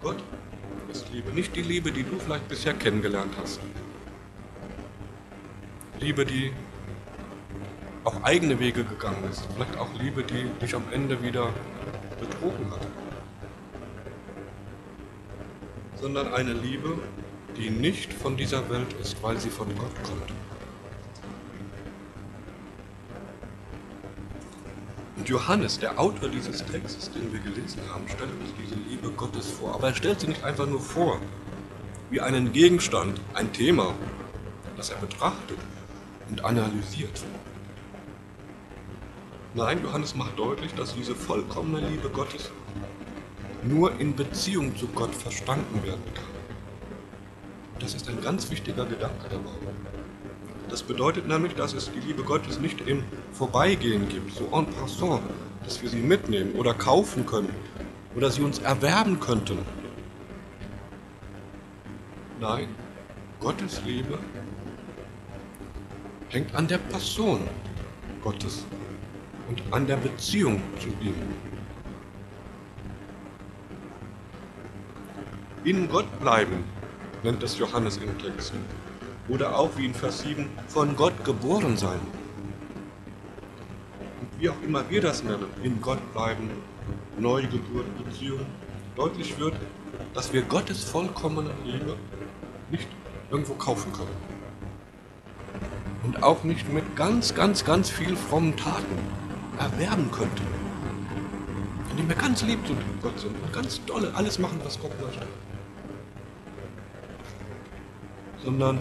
Gott 0.00 0.22
ist 0.92 1.06
Liebe, 1.12 1.30
nicht 1.32 1.56
die 1.56 1.62
Liebe, 1.62 1.90
die 1.90 2.04
du 2.04 2.18
vielleicht 2.18 2.48
bisher 2.48 2.74
kennengelernt 2.74 3.34
hast. 3.40 3.60
Liebe, 6.00 6.24
die 6.24 6.52
auch 8.04 8.22
eigene 8.22 8.58
Wege 8.60 8.84
gegangen 8.84 9.24
ist. 9.30 9.46
Vielleicht 9.54 9.76
auch 9.76 9.88
Liebe, 9.98 10.22
die 10.22 10.48
dich 10.60 10.74
am 10.74 10.84
Ende 10.92 11.20
wieder 11.22 11.52
betrogen 12.20 12.70
hat. 12.70 12.86
Sondern 16.00 16.32
eine 16.32 16.52
Liebe, 16.52 16.98
die 17.56 17.70
nicht 17.70 18.12
von 18.12 18.36
dieser 18.36 18.70
Welt 18.70 18.92
ist, 19.00 19.20
weil 19.22 19.38
sie 19.38 19.50
von 19.50 19.66
Gott 19.76 19.94
kommt. 20.04 20.32
Und 25.16 25.28
Johannes, 25.28 25.80
der 25.80 25.98
Autor 25.98 26.28
dieses 26.28 26.64
Textes, 26.64 27.10
den 27.10 27.32
wir 27.32 27.40
gelesen 27.40 27.80
haben, 27.92 28.06
stellt 28.08 28.30
uns 28.30 28.54
diese 28.62 28.76
Liebe 28.88 29.10
Gottes 29.10 29.50
vor. 29.50 29.74
Aber 29.74 29.88
er 29.88 29.94
stellt 29.96 30.20
sie 30.20 30.28
nicht 30.28 30.44
einfach 30.44 30.66
nur 30.66 30.80
vor, 30.80 31.20
wie 32.10 32.20
einen 32.20 32.52
Gegenstand, 32.52 33.20
ein 33.34 33.52
Thema, 33.52 33.94
das 34.76 34.90
er 34.90 34.98
betrachtet 34.98 35.58
und 36.38 36.44
analysiert. 36.44 37.24
Nein, 39.54 39.80
Johannes 39.82 40.14
macht 40.14 40.38
deutlich, 40.38 40.74
dass 40.74 40.94
diese 40.94 41.14
vollkommene 41.14 41.88
Liebe 41.88 42.08
Gottes 42.10 42.50
nur 43.62 43.98
in 43.98 44.14
Beziehung 44.14 44.76
zu 44.76 44.86
Gott 44.88 45.14
verstanden 45.14 45.82
werden 45.84 46.02
kann. 46.14 46.24
Das 47.80 47.94
ist 47.94 48.08
ein 48.08 48.20
ganz 48.20 48.50
wichtiger 48.50 48.84
Gedanke 48.84 49.28
dabei. 49.30 49.50
Das 50.68 50.82
bedeutet 50.82 51.26
nämlich, 51.26 51.54
dass 51.54 51.72
es 51.72 51.90
die 51.90 52.00
Liebe 52.00 52.22
Gottes 52.22 52.60
nicht 52.60 52.86
im 52.86 53.02
Vorbeigehen 53.32 54.08
gibt, 54.08 54.34
so 54.34 54.44
en 54.52 54.66
passant, 54.66 55.22
dass 55.64 55.82
wir 55.82 55.88
sie 55.88 55.96
mitnehmen 55.96 56.52
oder 56.54 56.74
kaufen 56.74 57.24
können 57.24 57.54
oder 58.14 58.30
sie 58.30 58.42
uns 58.42 58.58
erwerben 58.58 59.18
könnten. 59.18 59.58
Nein, 62.40 62.68
Gottes 63.40 63.82
Liebe 63.84 64.18
hängt 66.30 66.54
an 66.54 66.68
der 66.68 66.78
Person 66.78 67.48
Gottes 68.22 68.64
und 69.48 69.62
an 69.70 69.86
der 69.86 69.96
Beziehung 69.96 70.60
zu 70.78 70.88
ihm. 71.00 71.14
In 75.64 75.88
Gott 75.88 76.06
bleiben, 76.20 76.64
nennt 77.22 77.42
es 77.42 77.58
Johannes 77.58 77.96
im 77.98 78.16
Text. 78.18 78.52
Oder 79.28 79.58
auch 79.58 79.70
wie 79.76 79.86
in 79.86 79.94
Vers 79.94 80.20
7, 80.20 80.48
von 80.68 80.96
Gott 80.96 81.24
geboren 81.24 81.76
sein. 81.76 82.00
Und 84.20 84.40
wie 84.40 84.48
auch 84.48 84.62
immer 84.62 84.88
wir 84.88 85.00
das 85.00 85.22
nennen, 85.22 85.46
in 85.62 85.80
Gott 85.80 86.00
bleiben, 86.12 86.50
Neugeburt, 87.18 87.86
Beziehung, 88.04 88.46
deutlich 88.96 89.38
wird, 89.38 89.54
dass 90.14 90.32
wir 90.32 90.42
Gottes 90.42 90.84
vollkommene 90.84 91.50
Liebe 91.64 91.96
nicht 92.70 92.88
irgendwo 93.30 93.54
kaufen 93.54 93.92
können 93.92 94.37
und 96.08 96.22
auch 96.22 96.42
nicht 96.42 96.72
mit 96.72 96.96
ganz, 96.96 97.34
ganz, 97.34 97.66
ganz 97.66 97.90
viel 97.90 98.16
frommen 98.16 98.56
Taten 98.56 98.96
erwerben 99.58 100.10
könnte. 100.10 100.42
Indem 101.90 102.08
wir 102.08 102.16
ganz 102.16 102.42
lieb 102.42 102.66
zu 102.66 102.74
Gott 103.02 103.20
sind 103.20 103.36
und 103.42 103.52
ganz 103.52 103.84
dolle 103.84 104.10
alles 104.14 104.38
machen, 104.38 104.58
was 104.64 104.80
Gott 104.80 104.92
möchte. 105.02 105.26
Sondern 108.42 108.80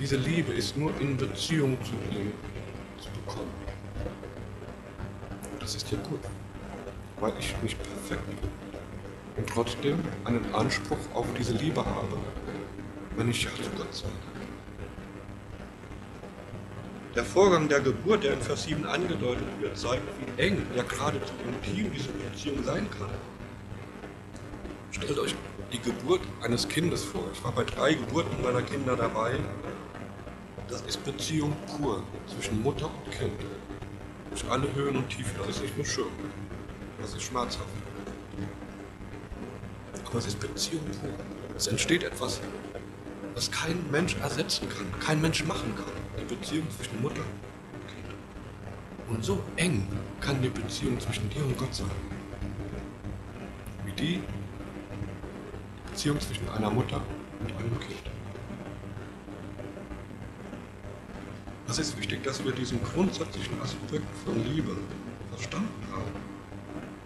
diese 0.00 0.16
Liebe 0.16 0.52
ist 0.52 0.76
nur 0.76 0.90
in 1.00 1.16
Beziehung 1.16 1.78
zu 1.84 1.92
ihm 2.10 2.32
zu 3.00 3.08
bekommen. 3.20 3.52
Und 5.52 5.62
das 5.62 5.76
ist 5.76 5.88
ja 5.92 5.98
gut, 5.98 6.22
weil 7.20 7.34
ich 7.38 7.54
nicht 7.62 7.78
perfekt 7.80 8.26
bin 8.26 8.50
und 9.36 9.48
trotzdem 9.48 10.00
einen 10.24 10.52
Anspruch 10.52 10.98
auf 11.14 11.26
diese 11.38 11.52
Liebe 11.52 11.86
habe, 11.86 12.18
wenn 13.16 13.28
ich 13.30 13.44
ja 13.44 13.50
zu 13.50 13.70
Gott 13.76 13.94
sage. 13.94 14.33
Der 17.14 17.24
Vorgang 17.24 17.68
der 17.68 17.80
Geburt, 17.80 18.24
der 18.24 18.32
in 18.32 18.40
Vers 18.40 18.64
7 18.64 18.84
angedeutet 18.86 19.46
wird, 19.60 19.78
zeigt, 19.78 20.02
wie 20.18 20.42
eng, 20.42 20.66
ja 20.74 20.82
geradezu 20.82 21.32
intim 21.46 21.92
diese 21.92 22.08
Beziehung 22.10 22.64
sein 22.64 22.88
kann. 22.98 23.10
Stellt 24.90 25.16
euch 25.20 25.36
die 25.72 25.78
Geburt 25.78 26.22
eines 26.42 26.68
Kindes 26.68 27.04
vor. 27.04 27.22
Ich 27.32 27.44
war 27.44 27.52
bei 27.52 27.62
drei 27.62 27.94
Geburten 27.94 28.42
meiner 28.42 28.62
Kinder 28.62 28.96
dabei. 28.96 29.34
Das 30.68 30.80
ist 30.82 31.04
Beziehung 31.04 31.52
pur 31.68 32.02
zwischen 32.26 32.60
Mutter 32.62 32.86
und 32.86 33.12
Kind. 33.12 33.40
Durch 34.30 34.50
alle 34.50 34.74
Höhen 34.74 34.96
und 34.96 35.08
Tiefen. 35.08 35.36
Das 35.38 35.56
ist 35.56 35.62
nicht 35.62 35.76
nur 35.76 35.86
schön. 35.86 36.06
Das 37.00 37.14
ist 37.14 37.22
schmerzhaft. 37.22 37.68
Aber 40.04 40.18
es 40.18 40.26
ist 40.26 40.40
Beziehung 40.40 40.84
pur. 41.00 41.10
Es 41.56 41.68
entsteht 41.68 42.02
etwas, 42.02 42.40
was 43.36 43.50
kein 43.52 43.78
Mensch 43.92 44.16
ersetzen 44.16 44.68
kann, 44.68 44.86
kein 44.98 45.20
Mensch 45.20 45.44
machen 45.44 45.74
kann. 45.76 46.03
Die 46.18 46.34
Beziehung 46.34 46.66
zwischen 46.70 47.02
Mutter 47.02 47.22
und 47.72 47.88
Kind. 47.88 48.14
Und 49.08 49.24
so 49.24 49.42
eng 49.56 49.86
kann 50.20 50.40
die 50.40 50.48
Beziehung 50.48 50.98
zwischen 51.00 51.28
dir 51.30 51.44
und 51.44 51.56
Gott 51.58 51.74
sein. 51.74 51.90
Wie 53.84 53.92
die 53.92 54.20
Beziehung 55.90 56.20
zwischen 56.20 56.48
einer 56.48 56.70
Mutter 56.70 57.00
und 57.40 57.52
einem 57.56 57.78
Kind. 57.80 58.10
Es 61.68 61.78
ist 61.78 61.98
wichtig, 61.98 62.22
dass 62.22 62.44
wir 62.44 62.52
diesen 62.52 62.82
grundsätzlichen 62.84 63.60
Aspekt 63.60 64.06
von 64.24 64.44
Liebe 64.44 64.76
verstanden 65.30 65.86
haben. 65.92 66.10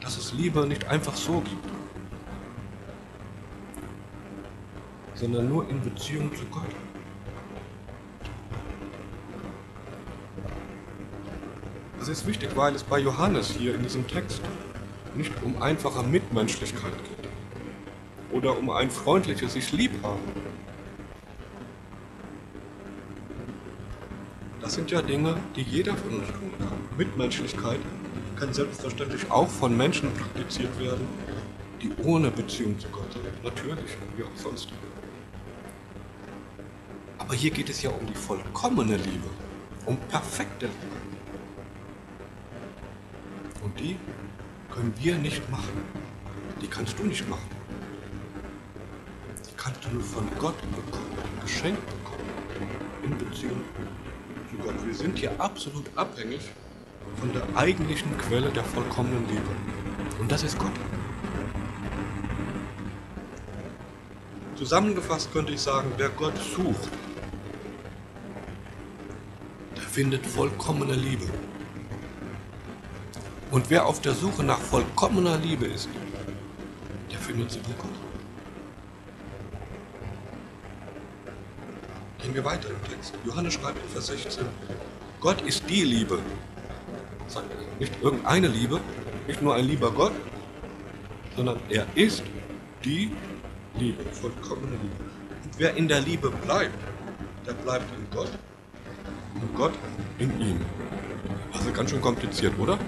Dass 0.01 0.19
es 0.19 0.33
Liebe 0.35 0.67
nicht 0.67 0.87
einfach 0.87 1.15
so 1.15 1.41
gibt, 1.41 1.67
sondern 5.15 5.49
nur 5.49 5.69
in 5.69 5.81
Beziehung 5.81 6.35
zu 6.35 6.45
Gott. 6.47 6.75
Das 12.09 12.21
ist 12.21 12.27
wichtig, 12.27 12.49
weil 12.55 12.75
es 12.75 12.83
bei 12.83 12.99
Johannes 13.01 13.51
hier 13.51 13.75
in 13.75 13.83
diesem 13.83 14.07
Text 14.07 14.41
nicht 15.15 15.31
um 15.45 15.61
einfache 15.61 16.03
Mitmenschlichkeit 16.03 16.95
geht 17.05 17.29
oder 18.33 18.59
um 18.59 18.71
ein 18.71 18.91
freundliches 18.91 19.53
sich 19.53 19.73
liebhaben. 19.73 20.23
Das 24.63 24.73
sind 24.73 24.91
ja 24.91 25.03
Dinge, 25.03 25.37
die 25.55 25.61
jeder 25.61 25.95
von 25.99 26.21
uns 26.21 26.29
tun 26.29 26.51
kann. 26.59 26.79
Mitmenschlichkeit 26.97 27.81
kann 28.37 28.55
selbstverständlich 28.55 29.31
auch 29.31 29.49
von 29.49 29.77
Menschen 29.77 30.11
praktiziert 30.15 30.81
werden, 30.81 31.07
die 31.83 31.93
ohne 32.05 32.31
Beziehung 32.31 32.79
zu 32.79 32.89
Gott 32.89 33.13
sind. 33.13 33.45
Natürlich, 33.45 33.99
wie 34.17 34.23
auch 34.23 34.37
sonst. 34.37 34.71
Aber 37.19 37.35
hier 37.35 37.51
geht 37.51 37.69
es 37.69 37.83
ja 37.83 37.91
um 37.91 38.07
die 38.07 38.15
vollkommene 38.15 38.97
Liebe, 38.97 39.29
um 39.85 39.99
perfekte 40.09 40.69
Liebe. 40.69 41.08
Die 43.79 43.97
können 44.71 44.93
wir 44.99 45.17
nicht 45.17 45.49
machen. 45.51 45.83
Die 46.61 46.67
kannst 46.67 46.99
du 46.99 47.05
nicht 47.05 47.29
machen. 47.29 47.49
Die 49.49 49.57
kannst 49.57 49.85
du 49.85 49.91
nur 49.91 50.03
von 50.03 50.29
Gott 50.39 50.61
bekommen, 50.73 51.17
geschenkt 51.43 51.87
bekommen, 51.87 52.29
in 53.05 53.17
Beziehung 53.17 53.61
zu 54.51 54.57
Gott. 54.57 54.75
Wir 54.85 54.95
sind 54.95 55.19
hier 55.19 55.33
absolut 55.41 55.87
abhängig 55.95 56.41
von 57.21 57.33
der 57.33 57.45
eigentlichen 57.55 58.17
Quelle 58.19 58.51
der 58.51 58.65
vollkommenen 58.65 59.27
Liebe. 59.29 59.51
Und 60.19 60.31
das 60.33 60.43
ist 60.43 60.59
Gott. 60.59 60.73
Zusammengefasst 64.57 65.33
könnte 65.33 65.53
ich 65.53 65.61
sagen, 65.61 65.93
wer 65.99 66.09
Gott 66.09 66.37
sucht, 66.37 66.91
der 69.77 69.83
findet 69.85 70.27
vollkommene 70.27 70.95
Liebe. 70.95 71.29
Und 73.59 73.71
wer 73.71 73.87
auf 73.87 74.01
der 74.01 74.15
Suche 74.15 74.45
nach 74.45 74.61
vollkommener 74.61 75.37
Liebe 75.37 75.67
ist, 75.67 75.89
der 77.11 77.19
findet 77.19 77.51
sie 77.51 77.59
bei 77.59 77.73
Gott. 77.77 77.91
Gehen 82.23 82.35
wir 82.37 82.45
weiter 82.45 82.69
im 82.69 82.81
Text. 82.89 83.15
Johannes 83.27 83.55
schreibt 83.55 83.83
in 83.83 83.89
Vers 83.91 84.07
16, 84.07 84.45
Gott 85.19 85.41
ist 85.41 85.69
die 85.69 85.83
Liebe. 85.83 86.21
Nicht 87.81 87.93
irgendeine 88.01 88.47
Liebe, 88.47 88.81
nicht 89.27 89.43
nur 89.43 89.57
ein 89.57 89.65
lieber 89.65 89.91
Gott, 89.91 90.13
sondern 91.35 91.59
er 91.69 91.85
ist 91.97 92.23
die 92.85 93.11
Liebe, 93.77 94.05
vollkommene 94.13 94.77
Liebe. 94.77 95.05
Und 95.43 95.59
wer 95.59 95.75
in 95.75 95.89
der 95.89 96.03
Liebe 96.03 96.31
bleibt, 96.31 96.79
der 97.45 97.55
bleibt 97.55 97.93
in 97.97 98.07
Gott 98.17 98.31
und 99.35 99.57
Gott 99.57 99.73
in 100.21 100.41
ihm. 100.41 100.61
Also 101.53 101.73
ganz 101.73 101.91
schön 101.91 102.01
kompliziert, 102.01 102.57
oder? 102.57 102.79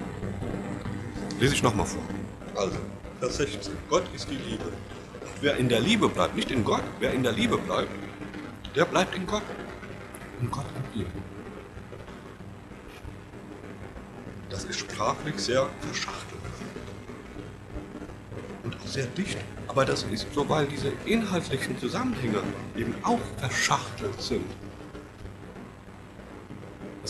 Lese 1.40 1.54
ich 1.54 1.62
nochmal 1.62 1.86
vor. 1.86 2.02
Also, 2.54 2.76
Vers 3.18 3.38
16. 3.38 3.72
Gott 3.88 4.04
ist 4.14 4.28
die 4.28 4.36
Liebe. 4.36 4.64
Und 4.64 5.40
wer 5.40 5.56
in 5.56 5.70
der 5.70 5.80
Liebe 5.80 6.06
bleibt, 6.06 6.36
nicht 6.36 6.50
in 6.50 6.62
Gott, 6.62 6.82
wer 6.98 7.14
in 7.14 7.22
der 7.22 7.32
Liebe 7.32 7.56
bleibt, 7.56 7.88
der 8.76 8.84
bleibt 8.84 9.14
in 9.16 9.26
Gott. 9.26 9.42
Und 10.38 10.50
Gott 10.50 10.66
in 10.94 11.00
ihm. 11.00 11.06
Das 14.50 14.64
ist 14.64 14.80
sprachlich 14.80 15.38
sehr 15.38 15.66
verschachtelt. 15.80 16.40
Und 18.62 18.76
auch 18.76 18.86
sehr 18.86 19.06
dicht. 19.06 19.38
Aber 19.66 19.86
das 19.86 20.02
ist 20.02 20.26
so, 20.34 20.46
weil 20.46 20.66
diese 20.66 20.92
inhaltlichen 21.06 21.78
Zusammenhänge 21.78 22.42
eben 22.76 22.94
auch 23.02 23.20
verschachtelt 23.38 24.20
sind. 24.20 24.44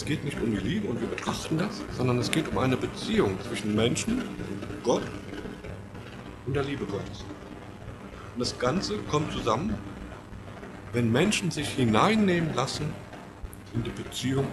Es 0.01 0.07
geht 0.07 0.25
nicht 0.25 0.41
um 0.41 0.51
die 0.51 0.57
Liebe 0.57 0.89
und 0.89 0.99
wir 0.99 1.09
betrachten 1.09 1.59
das, 1.59 1.83
sondern 1.95 2.19
es 2.21 2.31
geht 2.31 2.49
um 2.49 2.57
eine 2.57 2.75
Beziehung 2.75 3.39
zwischen 3.47 3.75
Menschen, 3.75 4.23
Gott 4.83 5.03
und 6.47 6.57
der 6.57 6.65
Liebe 6.65 6.87
Gottes. 6.87 7.23
Und 8.33 8.41
das 8.41 8.59
Ganze 8.59 8.97
kommt 9.11 9.31
zusammen, 9.31 9.75
wenn 10.95 11.13
Menschen 11.13 11.51
sich 11.51 11.69
hineinnehmen 11.69 12.55
lassen 12.55 12.95
in 13.75 13.85
die 13.85 13.91
Beziehung 13.91 14.47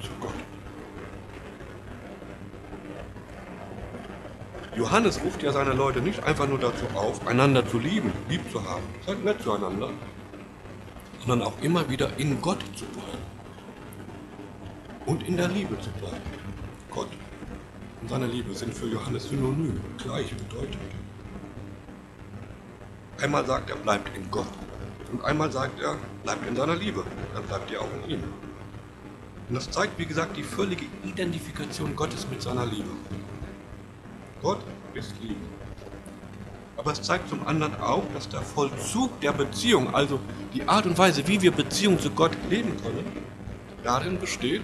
zu 0.00 0.08
Gott. 0.20 0.32
Johannes 4.74 5.20
ruft 5.22 5.42
ja 5.42 5.52
seine 5.52 5.74
Leute 5.74 6.00
nicht 6.00 6.24
einfach 6.24 6.48
nur 6.48 6.58
dazu 6.58 6.86
auf, 6.94 7.26
einander 7.26 7.68
zu 7.68 7.78
lieben, 7.78 8.10
lieb 8.30 8.40
zu 8.50 8.64
haben, 8.66 8.84
seid 9.06 9.22
nett 9.22 9.42
zueinander, 9.42 9.90
sondern 11.26 11.46
auch 11.46 11.60
immer 11.60 11.90
wieder 11.90 12.08
in 12.16 12.40
Gott 12.40 12.60
zu 12.74 12.86
bleiben 12.86 13.23
und 15.06 15.22
in 15.26 15.36
der 15.36 15.48
Liebe 15.48 15.78
zu 15.80 15.90
bleiben. 15.90 16.22
Gott 16.90 17.08
und 18.04 18.10
seine 18.10 18.26
Liebe 18.26 18.52
sind 18.54 18.74
für 18.74 18.86
Johannes 18.86 19.30
synonym, 19.30 19.80
gleichbedeutend. 19.96 20.76
Einmal 23.18 23.46
sagt 23.46 23.70
er, 23.70 23.76
bleibt 23.76 24.14
in 24.14 24.30
Gott. 24.30 24.46
Und 25.10 25.24
einmal 25.24 25.50
sagt 25.50 25.80
er, 25.80 25.96
bleibt 26.22 26.46
in 26.46 26.54
seiner 26.54 26.76
Liebe. 26.76 27.02
Dann 27.32 27.44
bleibt 27.44 27.70
ihr 27.70 27.80
auch 27.80 27.88
in 28.04 28.10
ihm. 28.10 28.24
Und 29.48 29.54
das 29.54 29.70
zeigt, 29.70 29.98
wie 29.98 30.04
gesagt, 30.04 30.36
die 30.36 30.42
völlige 30.42 30.84
Identifikation 31.02 31.96
Gottes 31.96 32.26
mit 32.28 32.42
seiner 32.42 32.66
Liebe. 32.66 32.90
Gott 34.42 34.60
ist 34.92 35.14
Liebe. 35.22 35.40
Aber 36.76 36.92
es 36.92 37.00
zeigt 37.00 37.30
zum 37.30 37.46
anderen 37.46 37.74
auch, 37.76 38.02
dass 38.12 38.28
der 38.28 38.42
Vollzug 38.42 39.18
der 39.20 39.32
Beziehung, 39.32 39.94
also 39.94 40.20
die 40.52 40.68
Art 40.68 40.84
und 40.84 40.98
Weise, 40.98 41.26
wie 41.26 41.40
wir 41.40 41.52
Beziehung 41.52 41.98
zu 41.98 42.10
Gott 42.10 42.32
leben 42.50 42.76
können, 42.82 43.06
darin 43.82 44.18
besteht, 44.18 44.62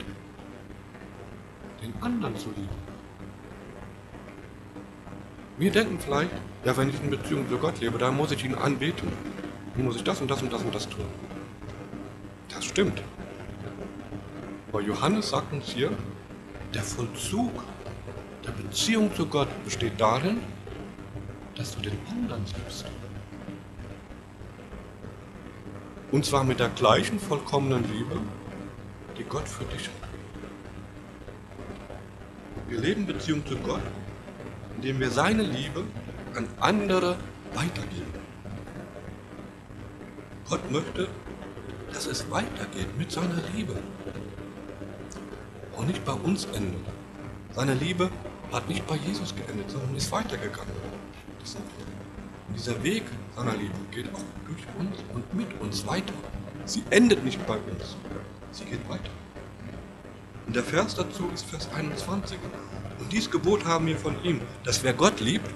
den 1.83 1.95
anderen 2.03 2.37
zu 2.37 2.49
lieben. 2.51 2.69
Wir 5.59 5.71
denken 5.71 5.99
vielleicht, 5.99 6.31
ja, 6.65 6.77
wenn 6.77 6.89
ich 6.89 7.03
in 7.03 7.11
Beziehung 7.11 7.49
zu 7.49 7.59
Gott 7.59 7.81
lebe, 7.81 7.99
dann 7.99 8.17
muss 8.17 8.33
ich 8.33 8.45
ihn 8.45 8.55
anbeten. 8.55 9.09
Dann 9.75 9.85
muss 9.85 9.97
ich 9.97 10.05
das 10.05 10.21
und 10.21 10.31
das 10.31 10.43
und 10.43 10.53
das 10.53 10.63
und 10.63 10.75
das 10.75 10.89
tun. 10.89 11.05
Das 12.49 12.65
stimmt. 12.65 13.03
Aber 14.71 14.81
Johannes 14.81 15.31
sagt 15.31 15.53
uns 15.53 15.67
hier, 15.67 15.91
der 16.73 16.83
Vollzug 16.83 17.51
der 18.47 18.53
Beziehung 18.53 19.15
zu 19.15 19.27
Gott 19.27 19.49
besteht 19.65 20.01
darin, 20.01 20.39
dass 21.57 21.75
du 21.75 21.83
den 21.83 21.99
anderen 22.11 22.45
liebst. 22.47 22.87
Und 26.11 26.25
zwar 26.25 26.43
mit 26.43 26.59
der 26.59 26.71
gleichen 26.71 27.19
vollkommenen 27.19 27.85
Liebe, 27.93 28.19
die 29.19 29.25
Gott 29.25 29.47
für 29.47 29.65
dich 29.65 29.89
hat. 29.89 30.09
Wir 32.71 32.79
leben 32.79 33.05
Beziehung 33.05 33.45
zu 33.45 33.57
Gott, 33.57 33.83
indem 34.77 35.01
wir 35.01 35.11
seine 35.11 35.43
Liebe 35.43 35.83
an 36.37 36.47
andere 36.61 37.17
weitergeben. 37.53 38.15
Gott 40.49 40.71
möchte, 40.71 41.09
dass 41.93 42.07
es 42.07 42.31
weitergeht 42.31 42.97
mit 42.97 43.11
seiner 43.11 43.43
Liebe. 43.53 43.77
Und 45.77 45.89
nicht 45.89 46.05
bei 46.05 46.13
uns 46.13 46.45
endet. 46.45 46.87
Seine 47.57 47.75
Liebe 47.75 48.09
hat 48.53 48.69
nicht 48.69 48.87
bei 48.87 48.95
Jesus 48.97 49.35
geendet, 49.35 49.69
sondern 49.69 49.97
ist 49.97 50.13
weitergegangen. 50.13 50.73
Und 52.47 52.57
dieser 52.57 52.81
Weg 52.85 53.03
seiner 53.35 53.57
Liebe 53.57 53.75
geht 53.91 54.15
auch 54.15 54.23
durch 54.47 54.65
uns 54.79 54.97
und 55.13 55.35
mit 55.35 55.61
uns 55.61 55.85
weiter. 55.89 56.15
Sie 56.67 56.85
endet 56.91 57.25
nicht 57.25 57.45
bei 57.49 57.57
uns, 57.57 57.97
sie 58.53 58.65
geht 58.65 58.89
weiter. 58.89 59.11
Und 60.51 60.57
der 60.57 60.65
Vers 60.65 60.97
dazu 60.97 61.31
ist 61.33 61.47
Vers 61.47 61.69
21. 61.73 62.37
Und 62.99 63.13
dies 63.13 63.31
Gebot 63.31 63.65
haben 63.65 63.87
wir 63.87 63.97
von 63.97 64.21
ihm, 64.25 64.41
dass 64.65 64.83
wer 64.83 64.93
Gott 64.93 65.21
liebt, 65.21 65.49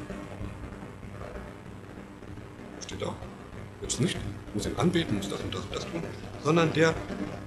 steht 2.80 3.02
da, 3.02 3.12
jetzt 3.82 4.00
nicht, 4.00 4.16
muss 4.54 4.66
ihn 4.66 4.76
anbeten, 4.76 5.16
muss 5.16 5.28
das 5.28 5.40
und 5.40 5.52
das 5.52 5.62
und 5.62 5.74
das 5.74 5.84
tun, 5.90 6.00
sondern 6.44 6.72
der 6.74 6.94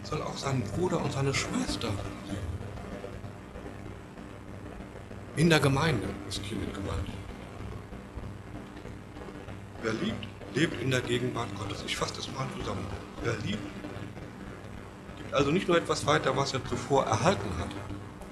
soll 0.04 0.22
auch 0.24 0.36
seinen 0.36 0.62
Bruder 0.62 1.02
und 1.02 1.14
seine 1.14 1.34
Schwester 1.34 1.88
lieben. 2.26 2.42
In 5.38 5.50
der 5.50 5.62
Gemeinde 5.62 6.10
ist 6.28 6.44
hiermit 6.44 6.74
gemeint. 6.74 7.08
Wer 9.84 9.94
liebt, 9.94 10.28
lebt 10.54 10.82
in 10.82 10.92
der 10.92 11.00
Gegenwart 11.00 11.48
Gottes. 11.58 11.82
Ich 11.86 11.96
fasse 11.96 12.16
das 12.16 12.30
mal 12.34 12.46
zusammen. 12.60 12.86
Wer 13.24 13.38
liebt, 13.46 13.64
also 15.34 15.52
nicht 15.52 15.68
nur 15.68 15.78
etwas 15.78 16.06
weiter, 16.06 16.36
was 16.36 16.54
er 16.54 16.64
zuvor 16.66 17.06
erhalten 17.06 17.50
hat. 17.60 17.70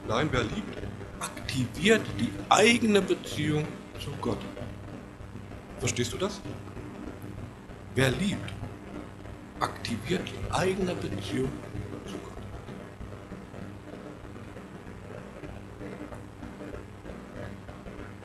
Nein, 0.08 0.30
wer 0.32 0.44
liebt, 0.44 0.78
aktiviert 1.20 2.02
die 2.20 2.32
eigene 2.50 3.02
Beziehung 3.02 3.66
zu 4.00 4.12
Gott. 4.22 4.40
Verstehst 5.80 6.14
du 6.14 6.18
das? 6.18 6.42
Wer 7.96 8.12
liebt, 8.12 8.54
aktiviert 9.60 10.28
die 10.28 10.54
eigene 10.54 10.96
Beziehung 10.96 11.52
zu 12.06 12.14
Gott. 12.14 12.36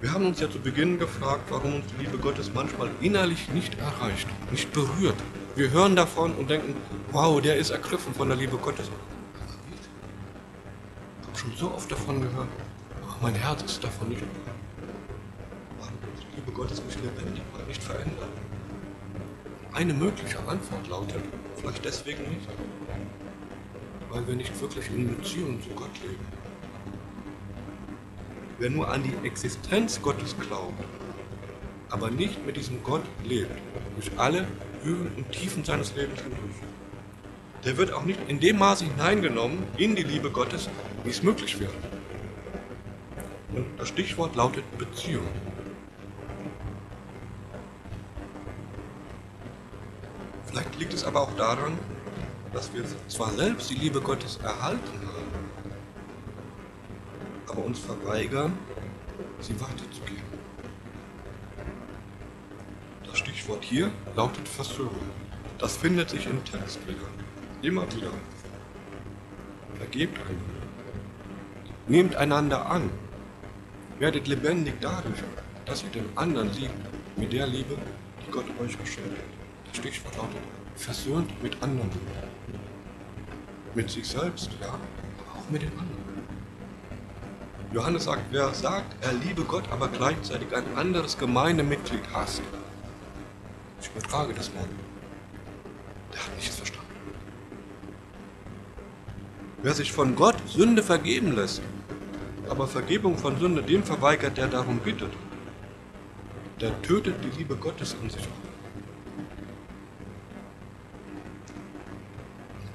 Wir 0.00 0.12
haben 0.12 0.26
uns 0.26 0.40
ja 0.40 0.50
zu 0.50 0.58
Beginn 0.58 0.98
gefragt, 0.98 1.44
warum 1.50 1.76
uns 1.76 1.84
die 1.92 2.04
Liebe 2.04 2.18
Gottes 2.18 2.50
manchmal 2.54 2.90
innerlich 3.00 3.48
nicht 3.50 3.78
erreicht, 3.78 4.28
nicht 4.50 4.72
berührt. 4.72 5.16
Wir 5.56 5.70
hören 5.70 5.94
davon 5.94 6.34
und 6.36 6.48
denken, 6.48 6.74
wow, 7.12 7.40
der 7.40 7.56
ist 7.56 7.70
ergriffen 7.70 8.14
von 8.14 8.28
der 8.28 8.36
Liebe 8.36 8.56
Gottes. 8.56 8.88
Ich 11.20 11.26
habe 11.26 11.38
schon 11.38 11.56
so 11.56 11.74
oft 11.74 11.90
davon 11.90 12.20
gehört, 12.20 12.48
aber 13.02 13.16
mein 13.22 13.34
Herz 13.34 13.62
ist 13.62 13.82
davon 13.82 14.08
nicht 14.08 14.22
die 16.30 16.36
Liebe 16.36 16.52
Gottes 16.52 16.82
mich 16.84 16.96
lebendig 16.96 17.42
mal 17.52 17.64
nicht 17.66 17.82
verändert? 17.82 18.28
Eine 19.72 19.94
mögliche 19.94 20.38
Antwort 20.40 20.88
lautet, 20.88 21.22
vielleicht 21.56 21.84
deswegen 21.84 22.22
nicht, 22.22 22.48
weil 24.10 24.26
wir 24.26 24.34
nicht 24.34 24.60
wirklich 24.60 24.88
in 24.90 25.16
Beziehung 25.16 25.62
zu 25.62 25.70
Gott 25.70 25.94
leben. 26.02 26.26
Wer 28.58 28.70
nur 28.70 28.88
an 28.90 29.02
die 29.02 29.26
Existenz 29.26 30.02
Gottes 30.02 30.36
glaubt, 30.38 30.84
aber 31.88 32.10
nicht 32.10 32.44
mit 32.44 32.56
diesem 32.56 32.82
Gott 32.82 33.04
lebt, 33.24 33.58
durch 33.96 34.10
alle 34.18 34.46
Höhen 34.82 35.12
und 35.16 35.30
Tiefen 35.32 35.64
seines 35.64 35.94
Lebens 35.94 36.20
hindurch, 36.20 36.69
der 37.64 37.76
wird 37.76 37.92
auch 37.92 38.04
nicht 38.04 38.18
in 38.28 38.40
dem 38.40 38.58
Maße 38.58 38.84
hineingenommen 38.84 39.62
in 39.76 39.94
die 39.94 40.02
Liebe 40.02 40.30
Gottes, 40.30 40.68
wie 41.04 41.10
es 41.10 41.22
möglich 41.22 41.58
wäre. 41.60 41.72
Und 43.52 43.66
das 43.78 43.88
Stichwort 43.88 44.36
lautet 44.36 44.64
Beziehung. 44.78 45.26
Vielleicht 50.46 50.78
liegt 50.78 50.94
es 50.94 51.04
aber 51.04 51.20
auch 51.20 51.34
daran, 51.36 51.78
dass 52.52 52.72
wir 52.72 52.84
zwar 53.08 53.30
selbst 53.32 53.70
die 53.70 53.74
Liebe 53.74 54.00
Gottes 54.00 54.38
erhalten 54.42 55.00
haben, 55.06 55.70
aber 57.46 57.64
uns 57.64 57.78
verweigern, 57.78 58.58
sie 59.40 59.54
weiterzugeben. 59.60 60.20
Das 63.06 63.18
Stichwort 63.18 63.62
hier 63.62 63.90
lautet 64.16 64.48
Versöhnung. 64.48 64.94
Das 65.58 65.76
findet 65.76 66.10
sich 66.10 66.26
im 66.26 66.44
Text 66.44 66.80
wieder. 66.88 67.19
Immer 67.62 67.82
wieder. 67.94 68.10
Vergebt 69.76 70.18
einander. 70.18 70.60
Nehmt 71.88 72.16
einander 72.16 72.70
an. 72.70 72.90
Werdet 73.98 74.28
lebendig 74.28 74.74
dadurch, 74.80 75.18
dass 75.66 75.82
ihr 75.82 75.90
den 75.90 76.08
anderen 76.16 76.50
liebt 76.54 76.74
mit 77.16 77.32
der 77.32 77.46
Liebe, 77.46 77.76
die 78.26 78.30
Gott 78.30 78.46
euch 78.62 78.78
geschenkt 78.78 79.10
hat. 79.10 79.24
Das 79.68 79.76
Stichwort 79.76 80.16
lautet 80.16 80.40
versöhnt 80.80 81.42
mit 81.42 81.62
anderen. 81.62 81.90
Mit 83.74 83.90
sich 83.90 84.08
selbst, 84.08 84.50
ja, 84.60 84.68
aber 84.68 85.38
auch 85.38 85.50
mit 85.50 85.62
den 85.62 85.72
anderen. 85.72 86.00
Johannes 87.72 88.04
sagt, 88.04 88.22
wer 88.30 88.52
sagt, 88.54 88.96
er 89.04 89.12
liebe 89.12 89.44
Gott, 89.44 89.64
aber 89.70 89.88
gleichzeitig 89.88 90.48
ein 90.56 90.64
anderes 90.76 91.16
Gemeindemitglied 91.18 92.02
hasst. 92.12 92.42
Ich 93.80 93.90
übertrage 93.94 94.34
das 94.34 94.52
mal. 94.54 94.64
Der 96.12 96.24
hat 96.24 96.34
nichts 96.36 96.56
verstanden. 96.56 96.80
Wer 99.62 99.74
sich 99.74 99.92
von 99.92 100.14
Gott 100.14 100.36
Sünde 100.46 100.82
vergeben 100.82 101.34
lässt, 101.34 101.62
aber 102.48 102.66
Vergebung 102.66 103.16
von 103.18 103.38
Sünde 103.38 103.62
dem 103.62 103.82
verweigert, 103.82 104.36
der 104.36 104.48
darum 104.48 104.78
bittet, 104.78 105.12
der 106.60 106.80
tötet 106.82 107.16
die 107.22 107.38
Liebe 107.38 107.56
Gottes 107.56 107.96
in 108.02 108.10
sich 108.10 108.22
auch. 108.22 108.50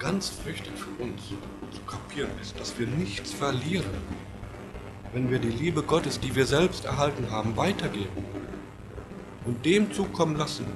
ganz 0.06 0.38
wichtig 0.46 0.72
für 0.76 1.04
uns 1.04 1.30
zu 1.72 1.82
kapieren 1.88 2.30
ist, 2.40 2.60
dass 2.60 2.78
wir 2.78 2.86
nichts 2.86 3.34
verlieren, 3.34 3.90
wenn 5.14 5.32
wir 5.32 5.40
die 5.40 5.50
Liebe 5.50 5.82
Gottes, 5.82 6.20
die 6.20 6.36
wir 6.36 6.46
selbst 6.46 6.86
erhalten 6.86 7.32
haben, 7.32 7.58
weitergeben 7.58 8.24
und 9.46 9.66
dem 9.66 9.92
zukommen 9.92 10.36
lassen, 10.36 10.68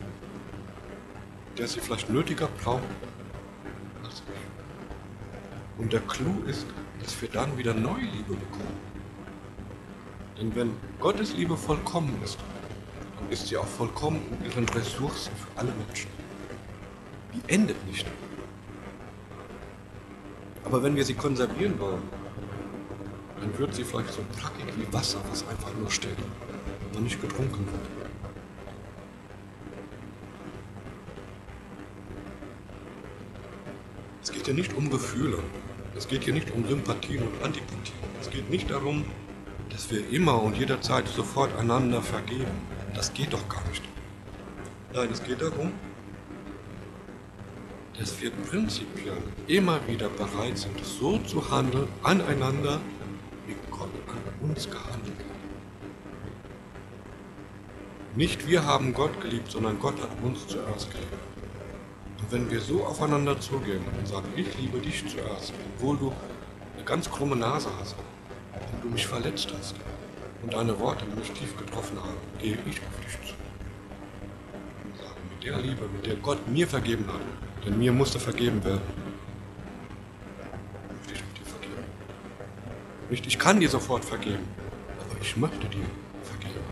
der 1.60 1.68
sie 1.68 1.80
vielleicht 1.80 2.10
nötiger 2.10 2.48
braucht. 2.64 2.82
Und 5.80 5.94
der 5.94 6.02
Clou 6.02 6.44
ist, 6.46 6.68
dass 7.02 7.20
wir 7.22 7.30
dann 7.30 7.58
wieder 7.58 7.74
neue 7.74 8.04
Liebe 8.04 8.36
bekommen. 8.36 8.78
Denn 10.38 10.54
wenn 10.56 10.72
Gottes 11.00 11.34
Liebe 11.34 11.56
vollkommen 11.56 12.22
ist, 12.24 12.38
dann 13.18 13.30
ist 13.30 13.48
sie 13.48 13.58
auch 13.58 13.66
vollkommen 13.66 14.22
in 14.40 14.46
ihren 14.46 14.70
Ressourcen 14.70 15.32
für 15.36 15.60
alle 15.60 15.72
Menschen. 15.88 16.10
Die 17.34 17.54
endet 17.54 17.88
nicht. 17.88 18.06
Aber 20.66 20.84
wenn 20.84 20.96
wir 20.98 21.06
sie 21.06 21.14
konservieren 21.14 21.80
wollen, 21.80 22.04
dann 23.40 23.58
wird 23.58 23.74
sie 23.74 23.86
vielleicht 23.86 24.12
so 24.12 24.22
plackig 24.38 24.66
wie 24.78 24.94
Wasser, 24.94 25.20
was 25.30 25.48
einfach 25.48 25.74
nur 25.80 25.90
steht 25.90 26.18
und 26.94 27.04
nicht 27.04 27.22
getrunken 27.22 27.66
wird. 27.66 28.10
Es 34.22 34.32
geht 34.32 34.46
hier 34.46 34.54
nicht 34.54 34.74
um 34.74 34.90
Gefühle. 34.90 35.40
Es 35.96 36.08
geht 36.08 36.24
hier 36.24 36.34
nicht 36.34 36.52
um 36.52 36.68
Sympathien 36.68 37.24
und 37.24 37.44
Antipathien. 37.44 37.98
Es 38.22 38.30
geht 38.30 38.50
nicht 38.50 38.70
darum, 38.70 39.06
dass 39.70 39.92
wir 39.92 40.08
immer 40.10 40.42
und 40.42 40.58
jederzeit 40.58 41.08
sofort 41.08 41.56
einander 41.58 42.02
vergeben. 42.02 42.52
Das 42.94 43.14
geht 43.14 43.34
doch 43.34 43.48
gar 43.50 43.68
nicht. 43.70 43.84
Nein, 44.94 45.10
es 45.12 45.24
geht 45.24 45.42
darum, 45.42 45.72
dass 48.00 48.22
wir 48.22 48.32
prinzipiell 48.32 49.18
immer 49.48 49.80
wieder 49.88 50.10
bereit 50.10 50.58
sind, 50.58 50.84
so 50.84 51.18
zu 51.20 51.52
handeln 51.52 51.88
aneinander, 52.02 52.80
wie 53.46 53.56
Gott 53.70 53.90
an 54.08 54.50
uns 54.50 54.70
gehandelt 54.70 55.20
hat. 55.20 55.30
Nicht 58.16 58.48
wir 58.48 58.66
haben 58.66 58.94
Gott 58.94 59.22
geliebt, 59.22 59.52
sondern 59.52 59.80
Gott 59.80 60.02
hat 60.02 60.10
uns 60.24 60.48
zuerst 60.48 60.92
geliebt. 60.92 61.14
Und 62.22 62.32
wenn 62.32 62.52
wir 62.52 62.60
so 62.60 62.84
aufeinander 62.86 63.40
zugehen 63.40 63.82
und 63.98 64.08
sagen, 64.08 64.28
ich 64.36 64.58
liebe 64.58 64.80
dich 64.80 65.04
zuerst, 65.08 65.54
obwohl 65.76 65.98
du 65.98 66.14
eine 66.76 66.84
ganz 66.84 67.10
krumme 67.10 67.36
Nase 67.36 67.70
hast 67.80 67.96
und 68.74 68.84
du 68.84 68.90
mich 68.90 69.08
verletzt 69.08 69.54
hast 69.58 69.76
und 70.44 70.54
deine 70.54 70.78
Worte 70.80 71.06
mich 71.06 71.32
tief 71.32 71.56
getroffen 71.58 71.98
haben, 71.98 72.18
gehe 72.40 72.58
ich 72.66 72.80
auf 72.82 73.00
dich 73.06 73.30
zu. 73.30 73.34
Und 74.84 74.98
sage, 74.98 75.20
mit 75.30 75.44
der 75.44 75.58
Liebe, 75.60 75.88
mit 75.88 76.06
der 76.06 76.16
Gott 76.16 76.48
mir 76.48 76.68
vergeben 76.68 77.06
hat, 77.08 77.22
denn 77.66 77.78
mir 77.78 77.92
musste 77.92 78.20
vergeben 78.20 78.64
werden. 78.64 78.82
Möchte 81.08 81.14
ich 81.14 81.40
dir 81.40 81.46
vergeben. 81.46 81.84
Nicht, 83.10 83.28
ich 83.28 83.40
kann 83.40 83.60
dir 83.60 83.70
sofort 83.70 84.04
vergeben, 84.04 84.48
aber 85.00 85.20
ich 85.22 85.36
möchte 85.38 85.68
dir 85.68 85.86
vergeben. 86.24 86.64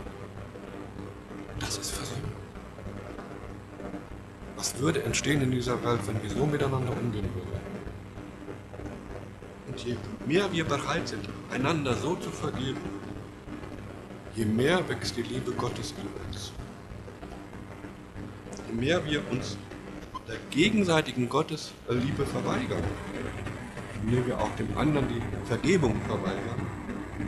Das 1.58 1.78
ist 1.78 1.90
Versöhnung. 1.90 2.32
Was 4.56 4.67
würde 4.78 5.02
entstehen 5.02 5.42
in 5.42 5.50
dieser 5.50 5.82
Welt, 5.84 6.00
wenn 6.06 6.22
wir 6.22 6.30
so 6.30 6.46
miteinander 6.46 6.92
umgehen 6.92 7.28
würden? 7.34 7.60
Und 9.68 9.84
je 9.84 9.96
mehr 10.26 10.50
wir 10.52 10.64
bereit 10.64 11.08
sind, 11.08 11.28
einander 11.50 11.94
so 11.94 12.16
zu 12.16 12.30
vergeben, 12.30 12.80
je 14.34 14.44
mehr 14.44 14.88
wächst 14.88 15.16
die 15.16 15.22
Liebe 15.22 15.52
Gottes 15.52 15.94
in 16.00 16.26
uns. 16.26 16.52
Je 18.68 18.74
mehr 18.74 19.04
wir 19.04 19.22
uns 19.30 19.56
der 20.28 20.36
gegenseitigen 20.50 21.28
Gottesliebe 21.28 22.26
verweigern, 22.26 22.82
indem 24.02 24.26
wir 24.26 24.38
auch 24.38 24.54
dem 24.56 24.76
anderen 24.76 25.08
die 25.08 25.22
Vergebung 25.46 25.94
verweigern, 26.06 26.66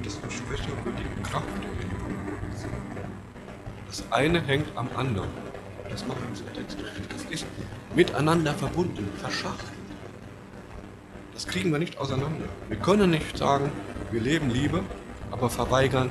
desto 0.04 0.28
schwächer 0.28 0.72
wird 0.84 0.98
die 0.98 1.22
Kraft 1.22 1.48
der 1.62 1.70
Liebe. 1.70 1.96
Das 3.86 4.04
eine 4.12 4.40
hängt 4.42 4.68
am 4.76 4.88
anderen. 4.96 5.49
Das 5.90 6.06
macht 6.06 6.18
unser 6.28 6.52
Text 6.52 6.78
richtig. 6.78 7.08
Das 7.08 7.24
ist 7.24 7.46
miteinander 7.94 8.54
verbunden, 8.54 9.08
verschachtelt. 9.18 9.72
Das 11.34 11.46
kriegen 11.46 11.72
wir 11.72 11.78
nicht 11.78 11.98
auseinander. 11.98 12.48
Wir 12.68 12.76
können 12.76 13.10
nicht 13.10 13.36
sagen, 13.36 13.72
wir 14.10 14.20
leben 14.20 14.50
Liebe, 14.50 14.82
aber 15.30 15.50
verweigern 15.50 16.10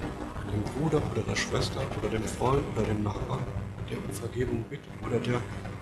dem 0.51 0.63
Bruder 0.63 1.01
oder 1.11 1.21
der 1.21 1.35
Schwester 1.35 1.81
oder 1.97 2.09
dem 2.09 2.23
Freund 2.23 2.63
oder 2.75 2.85
dem 2.85 3.03
Nachbarn, 3.03 3.43
der 3.89 3.97
um 3.97 4.11
Vergebung 4.11 4.63
bittet 4.63 4.89
oder 5.05 5.19
der 5.19 5.39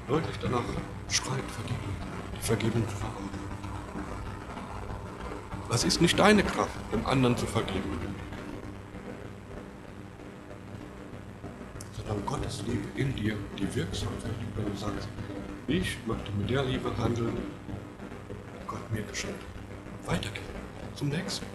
deutlich 0.08 0.36
danach 0.42 0.64
schreit, 1.10 1.44
Vergebung, 1.50 1.96
die 2.36 2.46
Vergebung 2.46 2.88
zu 2.88 2.96
verraten. 2.96 3.30
Was 5.70 5.84
ist 5.84 6.02
nicht 6.02 6.18
deine 6.20 6.44
Kraft, 6.44 6.76
dem 6.94 7.06
anderen 7.06 7.38
zu 7.38 7.46
vergeben? 7.46 8.00
Sondern 12.08 12.26
Gottes 12.26 12.64
Liebe 12.66 12.88
in 12.96 13.14
dir, 13.16 13.36
die 13.60 13.76
wirksam 13.76 14.10
wird, 14.22 14.34
wenn 14.56 14.72
du 14.72 14.78
sagst, 14.78 15.08
ich 15.68 15.98
möchte 16.06 16.32
mit 16.38 16.50
der 16.50 16.64
Liebe 16.64 16.90
handeln, 16.98 17.38
die 18.30 18.68
Gott 18.68 18.92
mir 18.94 19.02
geschenkt. 19.02 19.44
Weitergehen, 20.06 20.46
zum 20.96 21.10
nächsten. 21.10 21.46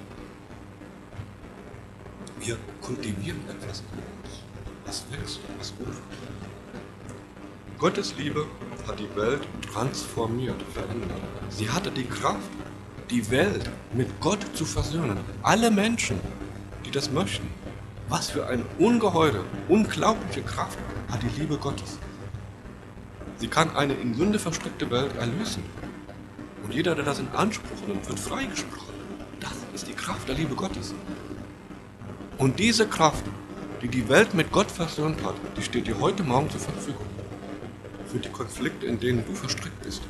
Wir 2.39 2.59
kultivieren 2.83 3.41
etwas 3.49 3.83
in 3.93 3.99
uns, 3.99 4.43
was 4.85 5.05
wächst, 5.11 5.41
was 5.59 5.75
gut 5.77 5.87
wird. 5.87 5.97
Gottes 7.79 8.15
Liebe 8.19 8.47
hat 8.87 8.99
die 8.99 9.17
Welt 9.17 9.43
transformiert, 9.73 10.61
verändert. 10.75 11.21
Sie 11.49 11.71
hatte 11.71 11.91
die 11.91 12.05
Kraft, 12.05 12.51
die 13.11 13.31
Welt 13.31 13.71
mit 13.95 14.09
Gott 14.21 14.45
zu 14.55 14.65
versöhnen. 14.65 15.19
Alle 15.43 15.71
Menschen, 15.71 16.21
die 16.85 16.91
das 16.91 17.11
möchten. 17.11 17.49
Was 18.13 18.29
für 18.29 18.47
eine 18.47 18.63
ungeheure, 18.79 19.43
unglaubliche 19.71 20.43
Kraft 20.43 20.79
hat 21.11 21.23
die 21.23 21.41
Liebe 21.41 21.57
Gottes. 21.57 21.97
Sie 23.39 23.49
kann 23.49 23.75
eine 23.75 23.95
in 23.95 24.13
Sünde 24.13 24.39
verstrickte 24.39 24.91
Welt 24.91 25.17
erlösen. 25.17 25.63
Und 26.63 26.75
jeder, 26.75 26.95
der 26.95 27.07
das 27.07 27.21
in 27.21 27.29
Anspruch 27.29 27.89
nimmt, 27.89 28.07
wird 28.07 28.19
freigesprochen. 28.19 28.93
Das 29.41 29.55
ist 29.73 29.89
die 29.89 29.95
Kraft 29.95 30.29
der 30.29 30.35
Liebe 30.35 30.55
Gottes. 30.55 30.95
Und 32.37 32.59
diese 32.59 32.87
Kraft, 32.87 33.25
die 33.81 33.89
die 33.89 34.07
Welt 34.11 34.35
mit 34.35 34.53
Gott 34.53 34.71
versöhnt 34.71 35.25
hat, 35.25 35.37
die 35.57 35.63
steht 35.63 35.87
dir 35.87 35.99
heute 35.99 36.23
Morgen 36.23 36.51
zur 36.51 36.61
Verfügung. 36.61 37.07
Für 38.09 38.19
die 38.19 38.29
Konflikte, 38.29 38.85
in 38.85 39.01
denen 39.01 39.25
du 39.25 39.35
verstrickt 39.35 39.81
bist. 39.81 40.03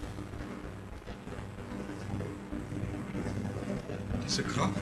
Diese 4.26 4.42
Kraft 4.42 4.74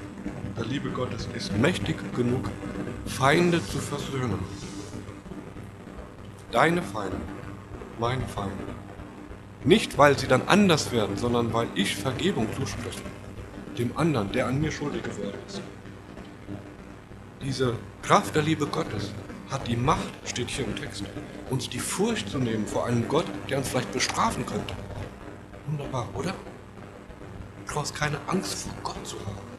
der 0.56 0.64
Liebe 0.64 0.88
Gottes 0.88 1.28
ist 1.35 1.56
mächtig 1.59 1.96
genug, 2.14 2.48
Feinde 3.07 3.65
zu 3.65 3.79
versöhnen. 3.79 4.39
Deine 6.51 6.83
Feinde, 6.83 7.17
meine 7.99 8.27
Feinde. 8.27 8.65
Nicht, 9.65 9.99
weil 9.99 10.19
sie 10.19 10.27
dann 10.27 10.43
anders 10.47 10.91
werden, 10.91 11.17
sondern 11.17 11.53
weil 11.53 11.69
ich 11.75 11.97
Vergebung 11.97 12.47
zuspreche. 12.55 13.03
Dem 13.79 13.97
anderen, 13.97 14.33
der 14.33 14.47
an 14.47 14.61
mir 14.61 14.73
schuldig 14.73 15.03
geworden 15.03 15.39
ist. 15.47 15.61
Diese 17.43 17.75
Kraft 18.03 18.35
der 18.35 18.43
Liebe 18.43 18.67
Gottes 18.67 19.13
hat 19.51 19.67
die 19.67 19.77
Macht, 19.77 20.13
steht 20.25 20.51
hier 20.51 20.65
im 20.65 20.77
Text, 20.77 21.05
uns 21.51 21.69
die 21.69 21.79
Furcht 21.79 22.29
zu 22.29 22.39
nehmen 22.39 22.67
vor 22.67 22.87
einem 22.87 23.07
Gott, 23.09 23.27
der 23.49 23.59
uns 23.59 23.69
vielleicht 23.69 23.93
bestrafen 23.93 24.47
könnte. 24.47 24.75
Wunderbar, 25.67 26.09
oder? 26.15 26.35
Du 27.67 27.75
brauchst 27.75 27.95
keine 27.95 28.19
Angst 28.27 28.55
vor 28.55 28.73
Gott 28.83 29.07
zu 29.07 29.17
haben. 29.21 29.50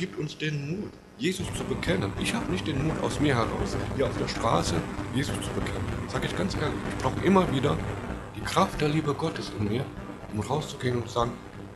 Gibt 0.00 0.18
uns 0.18 0.38
den 0.38 0.66
Mut, 0.66 0.92
Jesus 1.18 1.46
zu 1.52 1.62
bekennen. 1.62 2.10
Ich 2.22 2.32
habe 2.32 2.50
nicht 2.50 2.66
den 2.66 2.86
Mut 2.86 2.98
aus 3.02 3.20
mir 3.20 3.34
heraus, 3.34 3.76
hier 3.96 4.06
auf 4.06 4.16
der 4.16 4.28
Straße 4.28 4.76
Jesus 5.14 5.34
zu 5.34 5.50
bekennen. 5.50 5.84
Sage 6.08 6.26
ich 6.26 6.34
ganz 6.34 6.54
ehrlich. 6.54 6.80
Ich 6.88 7.02
brauche 7.02 7.22
immer 7.22 7.52
wieder 7.52 7.76
die 8.34 8.40
Kraft 8.40 8.80
der 8.80 8.88
Liebe 8.88 9.12
Gottes 9.12 9.52
in 9.58 9.68
mir, 9.68 9.84
um 10.32 10.40
rauszugehen 10.40 10.96
und 10.96 11.06
zu 11.06 11.12
sagen, 11.12 11.32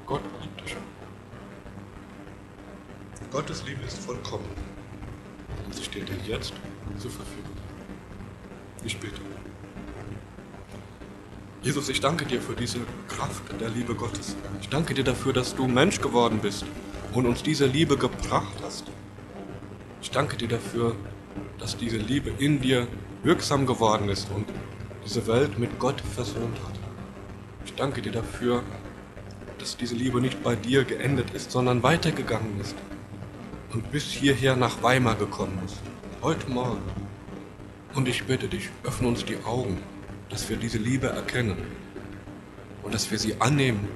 Gott 0.06 0.22
liebt 0.40 0.58
dich. 0.62 0.74
Gottes 3.30 3.62
Liebe 3.66 3.82
ist 3.82 3.98
vollkommen. 3.98 4.48
Und 5.66 5.74
sie 5.74 5.84
steht 5.84 6.08
dir 6.08 6.16
jetzt 6.26 6.54
zur 6.96 7.10
Verfügung. 7.10 7.52
Ich 8.87 8.96
bete. 8.98 9.20
Jesus, 11.60 11.90
ich 11.90 12.00
danke 12.00 12.24
dir 12.24 12.40
für 12.40 12.54
diese 12.54 12.78
Kraft 13.06 13.42
der 13.60 13.68
Liebe 13.68 13.94
Gottes. 13.94 14.34
Ich 14.62 14.70
danke 14.70 14.94
dir 14.94 15.04
dafür, 15.04 15.34
dass 15.34 15.54
du 15.54 15.66
Mensch 15.66 16.00
geworden 16.00 16.38
bist 16.40 16.64
und 17.14 17.27
uns 17.27 17.42
diese 17.42 17.66
Liebe 17.66 17.96
gebracht 17.96 18.57
hast. 18.62 18.85
Ich 20.03 20.11
danke 20.11 20.37
dir 20.37 20.48
dafür, 20.48 20.96
dass 21.59 21.77
diese 21.77 21.96
Liebe 21.96 22.31
in 22.38 22.61
dir 22.61 22.88
wirksam 23.22 23.66
geworden 23.66 24.09
ist 24.09 24.29
und 24.35 24.46
diese 25.05 25.27
Welt 25.27 25.59
mit 25.59 25.79
Gott 25.79 26.00
versöhnt 26.00 26.59
hat. 26.66 26.79
Ich 27.64 27.74
danke 27.74 28.03
dir 28.03 28.12
dafür, 28.12 28.62
dass 29.59 29.77
diese 29.77 29.94
Liebe 29.94 30.20
nicht 30.20 30.42
bei 30.42 30.57
dir 30.57 30.85
geendet 30.85 31.31
ist, 31.31 31.53
sondern 31.53 31.83
weitergegangen 31.83 32.61
ist 32.61 32.74
und 33.72 33.90
bis 33.92 34.05
hierher 34.05 34.57
nach 34.57 34.83
Weimar 34.83 35.14
gekommen 35.14 35.59
ist. 35.64 35.79
Heute 36.20 36.50
Morgen. 36.50 36.83
Und 37.94 38.09
ich 38.09 38.24
bitte 38.24 38.48
dich, 38.48 38.70
öffne 38.83 39.07
uns 39.07 39.24
die 39.24 39.37
Augen, 39.44 39.79
dass 40.31 40.48
wir 40.48 40.57
diese 40.57 40.79
Liebe 40.79 41.07
erkennen 41.07 41.57
und 42.83 42.92
dass 42.92 43.09
wir 43.12 43.18
sie 43.18 43.40
annehmen 43.40 43.88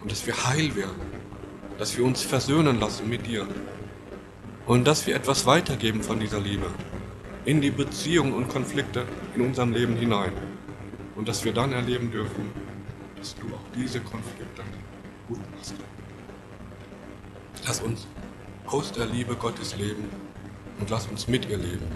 und 0.00 0.12
dass 0.12 0.24
wir 0.26 0.46
heil 0.46 0.74
werden, 0.76 1.21
dass 1.82 1.98
wir 1.98 2.04
uns 2.04 2.22
versöhnen 2.22 2.78
lassen 2.78 3.08
mit 3.08 3.26
dir 3.26 3.44
und 4.66 4.84
dass 4.86 5.04
wir 5.08 5.16
etwas 5.16 5.46
weitergeben 5.46 6.00
von 6.00 6.20
dieser 6.20 6.38
Liebe 6.38 6.66
in 7.44 7.60
die 7.60 7.72
Beziehungen 7.72 8.34
und 8.34 8.48
Konflikte 8.48 9.04
in 9.34 9.40
unserem 9.40 9.72
Leben 9.72 9.96
hinein 9.96 10.30
und 11.16 11.26
dass 11.26 11.44
wir 11.44 11.52
dann 11.52 11.72
erleben 11.72 12.12
dürfen, 12.12 12.52
dass 13.16 13.34
du 13.34 13.48
auch 13.48 13.74
diese 13.74 13.98
Konflikte 13.98 14.62
gut 15.26 15.40
machst. 15.56 15.74
Lass 17.66 17.80
uns 17.80 18.06
aus 18.66 18.92
der 18.92 19.06
Liebe 19.06 19.34
Gottes 19.34 19.76
leben 19.76 20.08
und 20.78 20.88
lass 20.88 21.08
uns 21.08 21.26
mit 21.26 21.50
ihr 21.50 21.58
leben. 21.58 21.88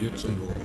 Dir 0.00 0.12
zum 0.16 0.36
Lob. 0.40 0.56